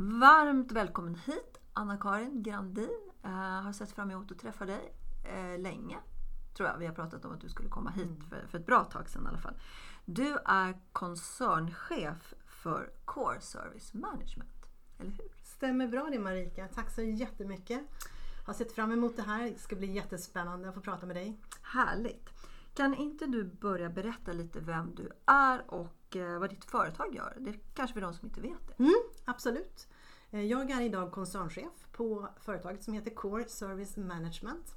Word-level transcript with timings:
Varmt 0.00 0.72
välkommen 0.72 1.14
hit 1.14 1.58
Anna-Karin 1.72 2.42
Grandin. 2.42 3.10
Uh, 3.24 3.30
har 3.30 3.72
sett 3.72 3.92
fram 3.92 4.10
emot 4.10 4.32
att 4.32 4.38
träffa 4.38 4.66
dig 4.66 4.94
uh, 5.24 5.58
länge. 5.58 5.96
Tror 6.56 6.68
jag. 6.68 6.78
Vi 6.78 6.86
har 6.86 6.94
pratat 6.94 7.24
om 7.24 7.32
att 7.32 7.40
du 7.40 7.48
skulle 7.48 7.68
komma 7.68 7.90
hit 7.90 8.06
mm. 8.06 8.20
för, 8.20 8.46
för 8.46 8.58
ett 8.58 8.66
bra 8.66 8.84
tag 8.84 9.08
sedan 9.08 9.24
i 9.24 9.28
alla 9.28 9.38
fall. 9.38 9.54
Du 10.04 10.38
är 10.44 10.78
koncernchef 10.92 12.34
för 12.46 12.90
Core 13.04 13.40
Service 13.40 13.94
Management. 13.94 14.66
Eller 14.98 15.10
hur? 15.10 15.32
Stämmer 15.42 15.88
bra 15.88 16.08
det 16.12 16.18
Marika. 16.18 16.68
Tack 16.68 16.90
så 16.90 17.02
jättemycket. 17.02 17.80
Har 18.46 18.54
sett 18.54 18.72
fram 18.72 18.92
emot 18.92 19.16
det 19.16 19.22
här. 19.22 19.50
Det 19.50 19.58
ska 19.58 19.76
bli 19.76 19.92
jättespännande 19.92 20.68
att 20.68 20.74
få 20.74 20.80
prata 20.80 21.06
med 21.06 21.16
dig. 21.16 21.40
Härligt. 21.62 22.28
Kan 22.74 22.94
inte 22.94 23.26
du 23.26 23.44
börja 23.44 23.88
berätta 23.88 24.32
lite 24.32 24.60
vem 24.60 24.94
du 24.94 25.08
är 25.26 25.70
och 25.70 26.16
eh, 26.16 26.38
vad 26.38 26.50
ditt 26.50 26.64
företag 26.64 27.14
gör? 27.14 27.36
Det 27.40 27.50
är 27.50 27.58
kanske 27.74 27.94
för 27.94 28.00
de 28.00 28.14
som 28.14 28.28
inte 28.28 28.40
vet 28.40 28.68
det. 28.68 28.82
Mm, 28.82 29.02
absolut. 29.24 29.88
Eh, 30.30 30.42
jag 30.42 30.70
är 30.70 30.80
idag 30.80 31.12
koncernchef 31.12 31.86
på 31.92 32.28
företaget 32.40 32.84
som 32.84 32.94
heter 32.94 33.10
Core 33.10 33.48
Service 33.48 33.96
Management. 33.96 34.74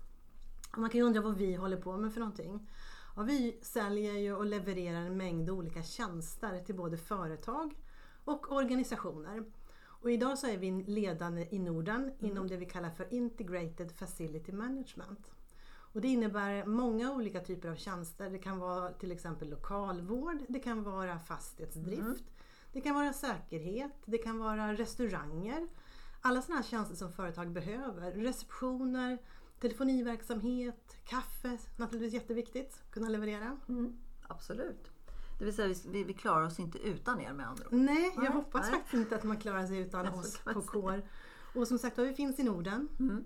Man 0.77 0.89
kan 0.89 0.99
ju 0.99 1.05
undra 1.05 1.21
vad 1.21 1.37
vi 1.37 1.55
håller 1.55 1.77
på 1.77 1.97
med 1.97 2.13
för 2.13 2.19
någonting. 2.19 2.67
Ja, 3.15 3.21
vi 3.21 3.59
säljer 3.61 4.13
ju 4.13 4.35
och 4.35 4.45
levererar 4.45 5.01
en 5.01 5.17
mängd 5.17 5.49
olika 5.49 5.83
tjänster 5.83 6.59
till 6.59 6.75
både 6.75 6.97
företag 6.97 7.75
och 8.23 8.51
organisationer. 8.51 9.43
Och 9.83 10.11
idag 10.11 10.37
så 10.37 10.47
är 10.47 10.57
vi 10.57 10.71
ledande 10.71 11.47
i 11.51 11.59
Norden 11.59 12.03
mm. 12.03 12.15
inom 12.19 12.47
det 12.47 12.57
vi 12.57 12.65
kallar 12.65 12.89
för 12.89 13.13
Integrated 13.13 13.91
Facility 13.91 14.51
Management. 14.51 15.31
Och 15.93 16.01
det 16.01 16.07
innebär 16.07 16.65
många 16.65 17.11
olika 17.11 17.39
typer 17.39 17.69
av 17.69 17.75
tjänster. 17.75 18.29
Det 18.29 18.39
kan 18.39 18.59
vara 18.59 18.91
till 18.91 19.11
exempel 19.11 19.49
lokalvård, 19.49 20.37
det 20.49 20.59
kan 20.59 20.83
vara 20.83 21.19
fastighetsdrift, 21.19 22.01
mm. 22.01 22.17
Det 22.71 22.81
kan 22.81 22.95
vara 22.95 23.13
säkerhet, 23.13 23.93
det 24.05 24.17
kan 24.17 24.39
vara 24.39 24.73
restauranger. 24.73 25.67
Alla 26.21 26.41
sådana 26.41 26.61
här 26.61 26.69
tjänster 26.69 26.95
som 26.95 27.11
företag 27.11 27.51
behöver. 27.51 28.11
Receptioner, 28.11 29.17
telefoniverksamhet, 29.59 30.97
kaffe, 31.05 31.57
naturligtvis 31.77 32.13
jätteviktigt 32.13 32.81
att 32.85 32.91
kunna 32.91 33.09
leverera. 33.09 33.57
Mm. 33.69 33.97
Absolut. 34.27 34.91
Det 35.39 35.45
vill 35.45 35.55
säga 35.55 35.75
vi, 35.87 36.03
vi 36.03 36.13
klarar 36.13 36.45
oss 36.45 36.59
inte 36.59 36.77
utan 36.77 37.21
er 37.21 37.33
med 37.33 37.47
andra 37.47 37.65
ord. 37.65 37.73
Nej, 37.73 38.11
jag 38.15 38.23
Nej. 38.23 38.31
hoppas 38.31 38.61
Nej. 38.61 38.71
faktiskt 38.71 38.93
inte 38.93 39.15
att 39.15 39.23
man 39.23 39.37
klarar 39.37 39.67
sig 39.67 39.77
utan 39.77 40.07
oss 40.07 40.37
på 40.53 40.61
KOR. 40.61 41.03
Och 41.55 41.67
som 41.67 41.79
sagt 41.79 41.97
vi 41.97 42.13
finns 42.13 42.39
i 42.39 42.43
Norden. 42.43 42.87
Mm 42.99 43.25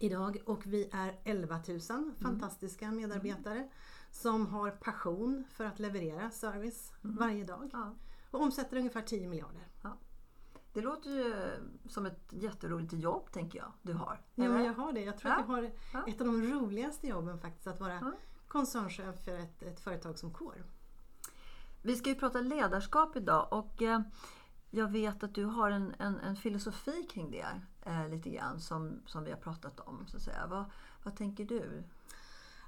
idag 0.00 0.38
och 0.46 0.66
vi 0.66 0.88
är 0.92 1.18
11 1.24 1.60
000 1.68 1.80
mm. 1.90 2.14
fantastiska 2.14 2.90
medarbetare 2.90 3.58
mm. 3.58 3.68
som 4.10 4.46
har 4.46 4.70
passion 4.70 5.44
för 5.50 5.64
att 5.64 5.78
leverera 5.78 6.30
service 6.30 6.92
mm. 7.04 7.16
varje 7.16 7.44
dag 7.44 7.70
ja. 7.72 7.94
Och 8.30 8.42
omsätter 8.42 8.76
ungefär 8.76 9.02
10 9.02 9.28
miljarder. 9.28 9.68
Ja. 9.82 9.96
Det 10.72 10.80
låter 10.80 11.10
ju 11.10 11.34
som 11.88 12.06
ett 12.06 12.28
jätteroligt 12.30 12.92
jobb 12.92 13.32
tänker 13.32 13.58
jag 13.58 13.72
du 13.82 13.92
har. 13.92 14.20
Ja, 14.34 14.48
men 14.48 14.64
jag 14.64 14.74
har 14.74 14.92
det. 14.92 15.00
Jag 15.00 15.18
tror 15.18 15.32
ja. 15.32 15.38
att 15.38 15.48
jag 15.48 15.54
har 15.54 15.62
ett 16.08 16.20
av 16.20 16.26
de 16.26 16.42
roligaste 16.42 17.06
jobben 17.06 17.38
faktiskt 17.38 17.66
att 17.66 17.80
vara 17.80 18.12
koncernchef 18.48 19.24
för 19.24 19.38
ett, 19.38 19.62
ett 19.62 19.80
företag 19.80 20.18
som 20.18 20.32
Core. 20.32 20.62
Vi 21.82 21.96
ska 21.96 22.08
ju 22.08 22.14
prata 22.14 22.40
ledarskap 22.40 23.16
idag 23.16 23.48
och 23.50 23.82
eh, 23.82 24.00
jag 24.70 24.88
vet 24.90 25.22
att 25.22 25.34
du 25.34 25.44
har 25.44 25.70
en, 25.70 25.94
en, 25.98 26.18
en 26.18 26.36
filosofi 26.36 27.06
kring 27.10 27.30
det 27.30 27.46
eh, 27.82 28.08
lite 28.08 28.30
grann 28.30 28.60
som, 28.60 29.02
som 29.06 29.24
vi 29.24 29.30
har 29.30 29.38
pratat 29.38 29.80
om. 29.80 30.06
Så 30.06 30.16
att 30.16 30.22
säga. 30.22 30.46
Vad, 30.46 30.64
vad 31.02 31.16
tänker 31.16 31.44
du? 31.44 31.84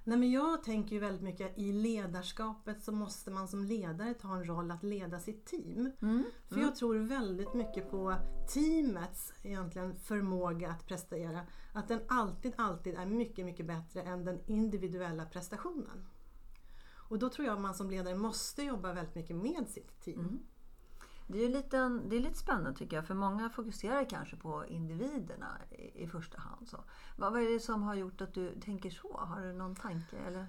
Nej, 0.04 0.18
men 0.18 0.30
jag 0.30 0.62
tänker 0.62 0.94
ju 0.94 1.00
väldigt 1.00 1.22
mycket 1.22 1.58
i 1.58 1.72
ledarskapet 1.72 2.82
så 2.82 2.92
måste 2.92 3.30
man 3.30 3.48
som 3.48 3.64
ledare 3.64 4.14
ta 4.14 4.34
en 4.34 4.44
roll 4.44 4.70
att 4.70 4.82
leda 4.82 5.20
sitt 5.20 5.44
team. 5.44 5.92
Mm. 6.02 6.24
För 6.48 6.54
mm. 6.54 6.66
jag 6.66 6.76
tror 6.76 6.94
väldigt 6.94 7.54
mycket 7.54 7.90
på 7.90 8.14
teamets 8.48 9.32
egentligen 9.42 9.96
förmåga 9.96 10.70
att 10.70 10.86
prestera. 10.86 11.40
Att 11.72 11.88
den 11.88 12.00
alltid, 12.08 12.52
alltid 12.56 12.94
är 12.94 13.06
mycket, 13.06 13.44
mycket 13.44 13.66
bättre 13.66 14.02
än 14.02 14.24
den 14.24 14.40
individuella 14.46 15.24
prestationen. 15.24 16.06
Och 16.94 17.18
då 17.18 17.28
tror 17.28 17.46
jag 17.46 17.54
att 17.54 17.60
man 17.60 17.74
som 17.74 17.90
ledare 17.90 18.14
måste 18.14 18.62
jobba 18.62 18.92
väldigt 18.92 19.14
mycket 19.14 19.36
med 19.36 19.68
sitt 19.68 20.00
team. 20.00 20.20
Mm. 20.20 20.38
Det 21.32 21.44
är, 21.44 21.48
lite, 21.48 22.00
det 22.08 22.16
är 22.16 22.20
lite 22.20 22.38
spännande 22.38 22.74
tycker 22.74 22.96
jag, 22.96 23.06
för 23.06 23.14
många 23.14 23.50
fokuserar 23.50 24.04
kanske 24.04 24.36
på 24.36 24.66
individerna 24.66 25.58
i, 25.70 26.02
i 26.02 26.06
första 26.06 26.40
hand. 26.40 26.68
Så. 26.68 26.84
Vad, 27.16 27.32
vad 27.32 27.42
är 27.42 27.52
det 27.52 27.60
som 27.60 27.82
har 27.82 27.94
gjort 27.94 28.20
att 28.20 28.34
du 28.34 28.60
tänker 28.60 28.90
så? 28.90 29.16
Har 29.16 29.40
du 29.40 29.52
någon 29.52 29.74
tanke? 29.74 30.16
Eller? 30.16 30.40
Nej, 30.40 30.48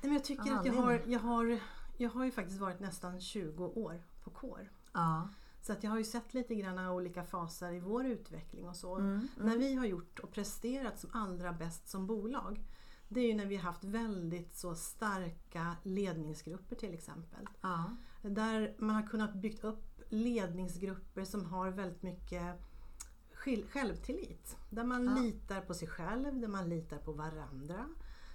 men 0.00 0.12
jag 0.12 0.24
tycker 0.24 0.52
att 0.52 0.66
jag 0.66 0.72
har, 0.72 1.02
jag, 1.06 1.20
har, 1.20 1.58
jag 1.96 2.10
har 2.10 2.24
ju 2.24 2.30
faktiskt 2.30 2.60
varit 2.60 2.80
nästan 2.80 3.20
20 3.20 3.64
år 3.64 4.02
på 4.24 4.30
KÅR. 4.30 4.70
Ja. 4.92 5.28
Så 5.62 5.72
att 5.72 5.84
jag 5.84 5.90
har 5.90 5.98
ju 5.98 6.04
sett 6.04 6.34
lite 6.34 6.54
grann 6.54 6.78
olika 6.78 7.24
faser 7.24 7.72
i 7.72 7.80
vår 7.80 8.06
utveckling 8.06 8.68
och 8.68 8.76
så. 8.76 8.96
Mm, 8.96 9.10
mm. 9.10 9.28
När 9.36 9.58
vi 9.58 9.74
har 9.74 9.86
gjort 9.86 10.18
och 10.18 10.32
presterat 10.32 10.98
som 10.98 11.10
allra 11.12 11.52
bäst 11.52 11.88
som 11.88 12.06
bolag 12.06 12.64
det 13.12 13.20
är 13.20 13.26
ju 13.26 13.34
när 13.34 13.46
vi 13.46 13.56
har 13.56 13.62
haft 13.62 13.84
väldigt 13.84 14.54
så 14.54 14.74
starka 14.74 15.76
ledningsgrupper 15.82 16.76
till 16.76 16.94
exempel. 16.94 17.48
Ja. 17.60 17.96
Där 18.22 18.74
man 18.78 18.94
har 18.94 19.06
kunnat 19.06 19.34
bygga 19.34 19.68
upp 19.68 19.89
ledningsgrupper 20.10 21.24
som 21.24 21.44
har 21.44 21.70
väldigt 21.70 22.02
mycket 22.02 22.60
självtillit. 23.68 24.56
Där 24.70 24.84
man 24.84 25.04
ja. 25.04 25.22
litar 25.22 25.60
på 25.60 25.74
sig 25.74 25.88
själv, 25.88 26.40
där 26.40 26.48
man 26.48 26.68
litar 26.68 26.98
på 26.98 27.12
varandra. 27.12 27.88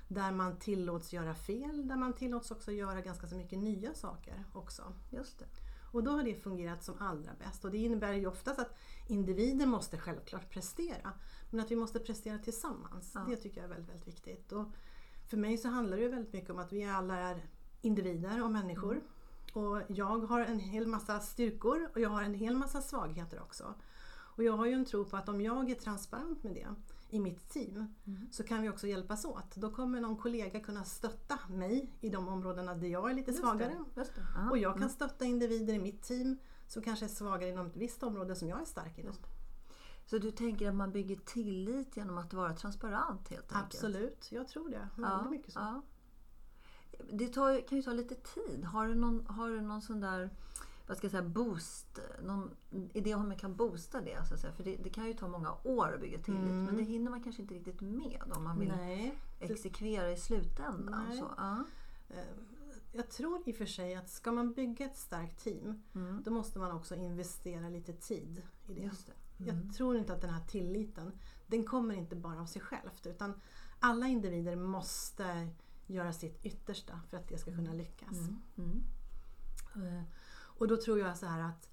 Där 0.08 0.32
man 0.32 0.60
tillåts 0.60 1.14
göra 1.14 1.36
fel, 1.36 1.88
där 1.88 1.96
man 1.96 2.14
tillåts 2.14 2.52
också 2.52 2.72
göra 2.72 3.02
ganska 3.02 3.28
så 3.28 3.36
mycket 3.36 3.60
nya 3.60 3.94
saker 3.94 4.44
också. 4.54 4.94
Just 5.10 5.40
det. 5.40 5.46
Och 5.92 6.04
då 6.04 6.12
har 6.12 6.24
det 6.24 6.36
fungerat 6.36 6.84
som 6.84 6.96
allra 7.00 7.32
bäst. 7.40 7.66
Och 7.66 7.72
det 7.72 7.78
innebär 7.78 8.14
ju 8.14 8.28
oftast 8.28 8.60
att 8.60 8.78
individer 9.08 9.66
måste 9.66 9.98
självklart 9.98 10.50
prestera. 10.50 11.12
Men 11.50 11.60
att 11.60 11.72
vi 11.72 11.76
måste 11.76 12.00
prestera 12.00 12.38
tillsammans. 12.38 13.12
Ja. 13.16 13.26
Det 13.30 13.36
tycker 13.36 13.62
jag 13.62 13.66
är 13.66 13.70
väldigt, 13.70 13.90
väldigt 13.90 14.08
viktigt. 14.08 14.52
Och 14.52 14.66
för 15.30 15.38
mig 15.38 15.58
så 15.58 15.68
handlar 15.68 15.98
det 15.98 16.08
väldigt 16.08 16.34
mycket 16.34 16.50
om 16.50 16.60
att 16.60 16.74
vi 16.74 16.84
alla 16.84 17.18
är 17.18 17.46
individer 17.82 18.44
och 18.44 18.52
människor. 18.52 18.92
Mm. 18.92 19.08
Och 19.56 19.82
jag 19.88 20.20
har 20.20 20.42
en 20.42 20.60
hel 20.60 20.88
massa 20.88 21.20
styrkor 21.20 21.90
och 21.94 22.00
jag 22.00 22.10
har 22.10 22.24
en 22.24 22.34
hel 22.34 22.56
massa 22.56 22.82
svagheter 22.82 23.42
också. 23.42 23.74
Och 24.36 24.44
jag 24.44 24.54
har 24.54 24.66
ju 24.66 24.74
en 24.74 24.86
tro 24.86 25.06
på 25.06 25.18
att 25.18 25.30
om 25.30 25.42
jag 25.42 25.70
är 25.70 25.76
transparent 25.76 26.44
med 26.44 26.54
det 26.54 26.68
i 27.10 27.20
mitt 27.20 27.50
team 27.50 27.94
mm. 28.08 28.28
så 28.32 28.44
kan 28.44 28.62
vi 28.62 28.70
också 28.70 28.88
hjälpas 28.88 29.26
åt. 29.26 29.56
Då 29.56 29.70
kommer 29.70 30.02
någon 30.02 30.18
kollega 30.18 30.60
kunna 30.60 30.84
stötta 30.84 31.40
mig 31.50 31.90
i 32.02 32.10
de 32.10 32.28
områdena 32.28 32.76
där 32.76 32.88
jag 32.88 33.10
är 33.12 33.14
lite 33.14 33.32
just 33.32 33.44
svagare. 33.44 33.76
Det, 33.96 34.02
det. 34.02 34.50
Och 34.50 34.58
jag 34.58 34.74
kan 34.74 34.82
mm. 34.82 34.90
stötta 34.90 35.26
individer 35.26 35.74
i 35.74 35.80
mitt 35.80 36.02
team 36.02 36.38
som 36.68 36.82
kanske 36.82 37.06
är 37.06 37.10
svagare 37.10 37.50
inom 37.50 37.68
ett 37.68 37.78
visst 37.78 38.04
område 38.04 38.36
som 38.36 38.50
jag 38.50 38.62
är 38.62 38.66
stark 38.66 38.98
inom. 38.98 39.16
Så 40.06 40.18
du 40.18 40.32
tänker 40.32 40.70
att 40.70 40.76
man 40.76 40.92
bygger 40.92 41.16
tillit 41.16 41.98
genom 41.98 42.18
att 42.18 42.34
vara 42.34 42.54
transparent 42.54 43.30
helt 43.30 43.52
enkelt? 43.52 43.76
Absolut, 43.76 44.32
jag 44.32 44.48
tror 44.48 44.70
det. 44.70 44.88
Ja, 44.98 45.30
mycket 45.30 45.54
så. 45.54 45.60
Ja 45.60 45.82
det 47.12 47.28
tar, 47.28 47.68
kan 47.68 47.78
ju 47.78 47.82
ta 47.82 47.92
lite 47.92 48.16
tid. 48.16 48.64
Har 48.64 48.88
du 48.88 48.96
någon, 48.96 49.26
har 49.28 49.50
du 49.50 49.62
någon 49.62 49.82
sån 49.82 50.00
där 50.00 50.30
vad 50.88 50.98
ska 50.98 51.06
jag 51.06 51.12
säga, 51.12 51.24
boost, 51.24 52.00
någon 52.24 52.56
idé 52.94 53.16
om 53.16 53.22
hur 53.22 53.28
man 53.28 53.38
kan 53.38 53.56
boosta 53.56 54.02
det? 54.02 54.28
Så 54.28 54.34
att 54.34 54.40
säga. 54.40 54.54
För 54.54 54.64
det, 54.64 54.76
det, 54.76 54.90
kan 54.90 55.08
ju 55.08 55.14
ta 55.14 55.28
många 55.28 55.58
år 55.64 55.94
att 55.94 56.02
bygga 56.02 56.18
tillit 56.18 56.42
mm. 56.42 56.64
men 56.64 56.76
det 56.78 56.84
hinner 56.84 57.12
man 57.12 57.24
kanske 57.24 57.42
inte 57.42 57.54
riktigt 57.54 57.82
med 57.82 58.22
om 58.36 58.44
man 58.44 58.60
vill 58.60 58.74
Nej. 58.78 59.18
exekvera 59.40 60.12
i 60.12 60.18
slutändan. 60.18 61.18
Så, 61.18 61.32
ja. 61.38 61.64
Eh, 62.10 62.18
jag 62.94 63.10
tror 63.10 63.42
i 63.46 63.52
och 63.52 63.56
för 63.56 63.66
sig 63.66 63.96
att 63.96 64.10
ska 64.10 64.32
man 64.32 64.54
bygga 64.54 64.86
ett 64.86 64.98
starkt 64.98 65.44
team 65.44 65.84
mm. 65.96 66.24
då 66.24 66.32
måste 66.32 66.60
man 66.60 66.72
också 66.72 66.96
investera 66.96 67.70
lite 67.70 67.94
tid 67.94 68.42
i 68.68 68.74
det. 68.74 68.82
Just 68.82 69.08
det. 69.08 69.14
Mm. 69.44 69.56
Jag 69.56 69.76
tror 69.76 69.98
inte 69.98 70.14
att 70.14 70.22
den 70.22 70.30
här 70.30 70.46
tilliten, 70.48 71.12
den 71.48 71.64
kommer 71.64 71.96
inte 71.96 72.16
bara 72.16 72.42
av 72.42 72.46
sig 72.46 72.62
självt 72.62 73.08
utan 73.08 73.34
alla 73.80 74.08
individer 74.08 74.56
måste 74.56 75.48
göra 75.88 76.14
sitt 76.14 76.46
yttersta 76.46 77.00
för 77.10 77.18
att 77.18 77.28
det 77.28 77.38
ska 77.38 77.56
kunna 77.56 77.74
lyckas. 77.74 78.18
Mm. 78.58 78.84
Mm. 79.76 79.98
Eh, 79.98 80.04
och 80.36 80.68
då 80.68 80.78
tror 80.78 81.00
jag 81.00 81.18
så 81.18 81.26
här 81.26 81.42
att 81.42 81.70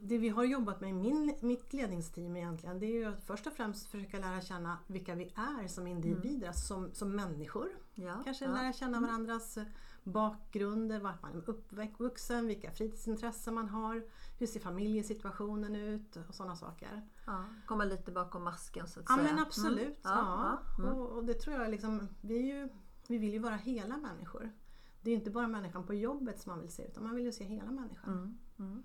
det 0.00 0.18
vi 0.18 0.28
har 0.28 0.44
jobbat 0.44 0.80
med 0.80 0.90
i 0.90 0.92
min, 0.92 1.34
mitt 1.40 1.72
ledningsteam 1.72 2.36
egentligen 2.36 2.78
det 2.78 2.86
är 2.86 2.92
ju 2.92 3.04
att 3.04 3.24
först 3.24 3.46
och 3.46 3.52
främst 3.52 3.86
försöka 3.86 4.18
lära 4.18 4.40
känna 4.40 4.78
vilka 4.86 5.14
vi 5.14 5.32
är 5.34 5.68
som 5.68 5.86
individer, 5.86 6.36
mm. 6.36 6.48
alltså 6.48 6.66
som, 6.66 6.94
som 6.94 7.16
människor. 7.16 7.68
Ja, 7.94 8.22
Kanske 8.24 8.44
ja. 8.44 8.52
lära 8.52 8.72
känna 8.72 8.96
mm. 8.96 9.10
varandras 9.10 9.58
bakgrunder, 10.04 11.00
vart 11.00 11.22
man 11.22 11.32
är 11.32 11.50
uppvuxen, 11.50 12.46
vilka 12.46 12.70
fritidsintressen 12.70 13.54
man 13.54 13.68
har, 13.68 14.04
hur 14.38 14.46
ser 14.46 14.60
familjesituationen 14.60 15.76
ut 15.76 16.16
och 16.28 16.34
sådana 16.34 16.56
saker. 16.56 17.08
Ja, 17.26 17.44
komma 17.66 17.84
lite 17.84 18.12
bakom 18.12 18.44
masken 18.44 18.88
så 18.88 19.00
att 19.00 19.06
ja, 19.08 19.14
säga. 19.14 19.28
Ja 19.28 19.34
men 19.34 19.42
absolut. 19.42 20.04
Mm. 20.04 20.16
Ja. 20.18 20.58
Mm. 20.78 20.90
Och, 20.90 21.10
och, 21.10 21.24
det 21.24 21.34
tror 21.34 21.56
jag 21.56 21.70
liksom, 21.70 22.08
vi, 22.20 22.38
ju, 22.38 22.68
vi 23.10 23.18
vill 23.18 23.32
ju 23.32 23.38
vara 23.38 23.56
hela 23.56 23.96
människor. 23.96 24.52
Det 25.00 25.10
är 25.10 25.14
inte 25.14 25.30
bara 25.30 25.48
människan 25.48 25.86
på 25.86 25.94
jobbet 25.94 26.40
som 26.40 26.52
man 26.52 26.60
vill 26.60 26.72
se 26.72 26.86
utan 26.86 27.04
man 27.04 27.14
vill 27.14 27.24
ju 27.24 27.32
se 27.32 27.44
hela 27.44 27.70
människan. 27.70 28.12
Mm. 28.12 28.38
mm. 28.58 28.82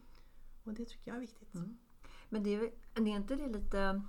Och 0.63 0.73
det 0.73 0.85
tycker 0.85 1.11
jag 1.11 1.15
är 1.15 1.21
viktigt. 1.21 1.55
Mm. 1.55 1.77
Men 2.29 2.43
det 2.43 2.55
är, 2.55 2.71
det 2.93 3.11
är 3.11 3.15
inte 3.15 3.35
det 3.35 3.47
lite 3.47 4.01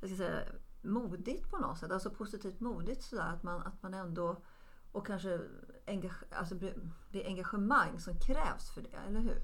jag 0.00 0.10
ska 0.10 0.16
säga, 0.16 0.42
modigt 0.82 1.50
på 1.50 1.58
något 1.58 1.78
sätt? 1.78 1.90
Alltså 1.90 2.10
positivt 2.10 2.60
modigt 2.60 3.02
sådär 3.02 3.32
att 3.32 3.42
man, 3.42 3.62
att 3.62 3.82
man 3.82 3.94
ändå 3.94 4.36
och 4.92 5.06
kanske 5.06 5.40
engage, 5.86 6.24
alltså 6.30 6.54
det 7.12 7.26
engagemang 7.26 8.00
som 8.00 8.20
krävs 8.20 8.70
för 8.74 8.82
det, 8.82 8.96
eller 9.08 9.20
hur? 9.20 9.42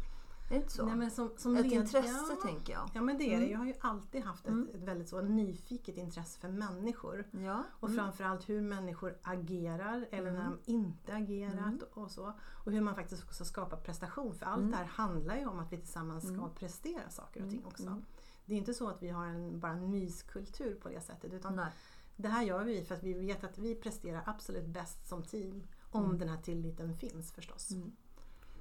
Är 0.48 0.54
det 0.54 0.56
inte 0.56 0.72
så? 0.72 0.86
Nej, 0.86 1.10
som, 1.10 1.30
som 1.36 1.56
ett 1.56 1.62
led, 1.62 1.72
intresse 1.72 2.26
ja, 2.30 2.36
tänker 2.42 2.72
jag. 2.72 2.90
Ja 2.94 3.02
men 3.02 3.18
det 3.18 3.24
är 3.24 3.30
det. 3.30 3.36
Mm. 3.36 3.50
Jag 3.50 3.58
har 3.58 3.66
ju 3.66 3.74
alltid 3.80 4.22
haft 4.22 4.44
ett, 4.44 4.50
mm. 4.50 4.68
ett 4.74 4.82
väldigt 4.82 5.08
så 5.08 5.20
nyfiket 5.20 5.96
intresse 5.96 6.40
för 6.40 6.48
människor. 6.48 7.28
Ja. 7.30 7.64
Och 7.80 7.88
mm. 7.88 8.00
framförallt 8.00 8.48
hur 8.48 8.60
människor 8.60 9.18
agerar 9.22 10.08
eller 10.10 10.30
när 10.30 10.40
mm. 10.40 10.58
de 10.64 10.72
inte 10.72 11.14
agerat 11.14 11.58
mm. 11.58 11.80
och 11.92 12.10
så. 12.10 12.32
Och 12.40 12.72
hur 12.72 12.80
man 12.80 12.94
faktiskt 12.94 13.24
också 13.24 13.44
skapar 13.44 13.76
prestation. 13.76 14.34
För 14.34 14.46
allt 14.46 14.70
det 14.70 14.76
här 14.76 14.84
handlar 14.84 15.36
ju 15.36 15.46
om 15.46 15.58
att 15.58 15.72
vi 15.72 15.76
tillsammans 15.76 16.34
ska 16.34 16.48
prestera 16.48 17.10
saker 17.10 17.44
och 17.44 17.50
ting 17.50 17.64
också. 17.64 18.02
Det 18.44 18.54
är 18.54 18.58
inte 18.58 18.74
så 18.74 18.88
att 18.88 19.02
vi 19.02 19.08
har 19.08 19.26
en, 19.26 19.60
bara 19.60 19.72
en 19.72 19.90
myskultur 19.90 20.74
på 20.74 20.88
det 20.88 21.00
sättet. 21.00 21.32
Utan 21.32 21.56
Nej. 21.56 21.72
Det 22.16 22.28
här 22.28 22.42
gör 22.42 22.64
vi 22.64 22.84
för 22.84 22.94
att 22.94 23.02
vi 23.02 23.12
vet 23.12 23.44
att 23.44 23.58
vi 23.58 23.74
presterar 23.74 24.22
absolut 24.26 24.66
bäst 24.66 25.08
som 25.08 25.22
team. 25.22 25.62
Om 25.90 26.04
mm. 26.04 26.18
den 26.18 26.28
här 26.28 26.42
tilliten 26.42 26.96
finns 26.96 27.32
förstås. 27.32 27.70
Mm. 27.70 27.92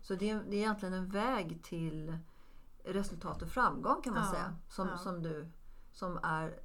Så 0.02 0.16
det 0.16 0.30
är, 0.30 0.44
det 0.50 0.56
är 0.56 0.60
egentligen 0.60 0.94
en 0.94 1.10
väg 1.10 1.64
till 1.64 2.18
resultat 2.84 3.42
och 3.42 3.50
framgång 3.50 4.02
kan 4.02 4.14
man 4.14 4.24
ja, 4.24 4.32
säga. 4.32 4.56
Som, 4.70 4.88
ja. 4.88 4.98
som, 4.98 5.24
du, 5.24 5.52
som 5.92 6.20
är 6.24 6.60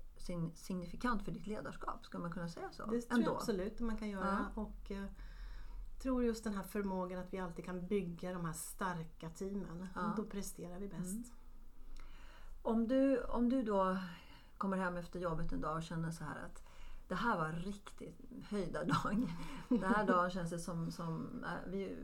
signifikant 0.55 1.23
för 1.23 1.33
ditt 1.33 1.47
ledarskap. 1.47 2.05
Ska 2.05 2.19
man 2.19 2.33
kunna 2.33 2.49
säga 2.49 2.71
så? 2.73 2.87
Det 2.87 3.01
tror 3.01 3.23
jag 3.23 3.37
absolut 3.37 3.75
att 3.75 3.81
man 3.81 3.97
kan 3.97 4.09
göra. 4.09 4.47
Ja. 4.55 4.63
Och, 4.63 4.91
eh, 4.91 5.05
tror 6.03 6.25
just 6.25 6.45
den 6.45 6.55
här 6.55 6.63
förmågan 6.63 7.21
att 7.21 7.33
vi 7.33 7.39
alltid 7.39 7.65
kan 7.65 7.87
bygga 7.87 8.33
de 8.33 8.45
här 8.45 8.53
starka 8.53 9.31
teamen. 9.31 9.89
Då 10.17 10.25
presterar 10.25 10.79
vi 10.79 10.89
bäst. 10.89 11.15
Mm. 11.15 11.25
Om, 12.63 12.89
du, 12.89 13.25
om 13.25 13.49
du 13.49 13.63
då 13.63 13.99
kommer 14.59 14.77
hem 14.77 14.97
efter 14.97 15.21
jobbet 15.21 15.53
en 15.53 15.61
dag 15.61 15.77
och 15.77 15.83
känner 15.83 16.11
så 16.11 16.25
här 16.25 16.45
att 16.45 16.63
det 17.09 17.15
här 17.15 17.37
var 17.37 17.53
riktigt 17.53 18.21
höjda 18.49 18.85
dag. 18.85 19.33
Den 19.69 19.83
här 19.83 20.07
dagen 20.07 20.31
känns 20.31 20.51
det 20.51 20.59
som, 20.59 20.91
som 20.91 21.45
äh, 21.45 21.71
vi, 21.71 21.97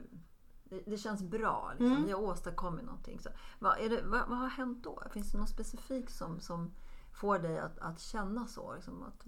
det, 0.72 0.90
det, 0.90 0.98
känns 0.98 1.22
bra. 1.22 1.70
Liksom. 1.70 1.86
Mm. 1.86 2.04
Vi 2.04 2.12
har 2.12 2.20
åstadkommit 2.20 2.84
någonting. 2.84 3.20
Så, 3.20 3.28
vad, 3.58 3.78
det, 3.78 4.02
vad, 4.02 4.28
vad, 4.28 4.38
har 4.38 4.48
hänt 4.48 4.84
då? 4.84 5.02
Finns 5.10 5.32
det 5.32 5.38
något 5.38 5.48
specifikt 5.48 6.14
som, 6.14 6.40
som 6.40 6.70
får 7.12 7.38
dig 7.38 7.58
att, 7.58 7.78
att 7.78 8.00
känna 8.00 8.46
så? 8.46 8.74
Liksom 8.74 9.02
att 9.02 9.26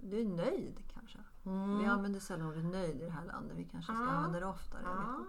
du 0.00 0.20
är 0.20 0.24
nöjd 0.24 0.82
kanske? 0.94 1.18
Mm. 1.44 1.78
Vi 1.78 1.84
använder 1.84 2.20
sällan 2.20 2.48
ordet 2.48 2.64
nöjd 2.64 3.02
i 3.02 3.04
det 3.04 3.10
här 3.10 3.24
landet. 3.24 3.56
Vi 3.56 3.64
kanske 3.64 3.92
ska 3.92 4.02
ja. 4.02 4.10
använda 4.10 4.40
det 4.40 4.46
oftare. 4.46 4.82
Ja. 4.84 5.24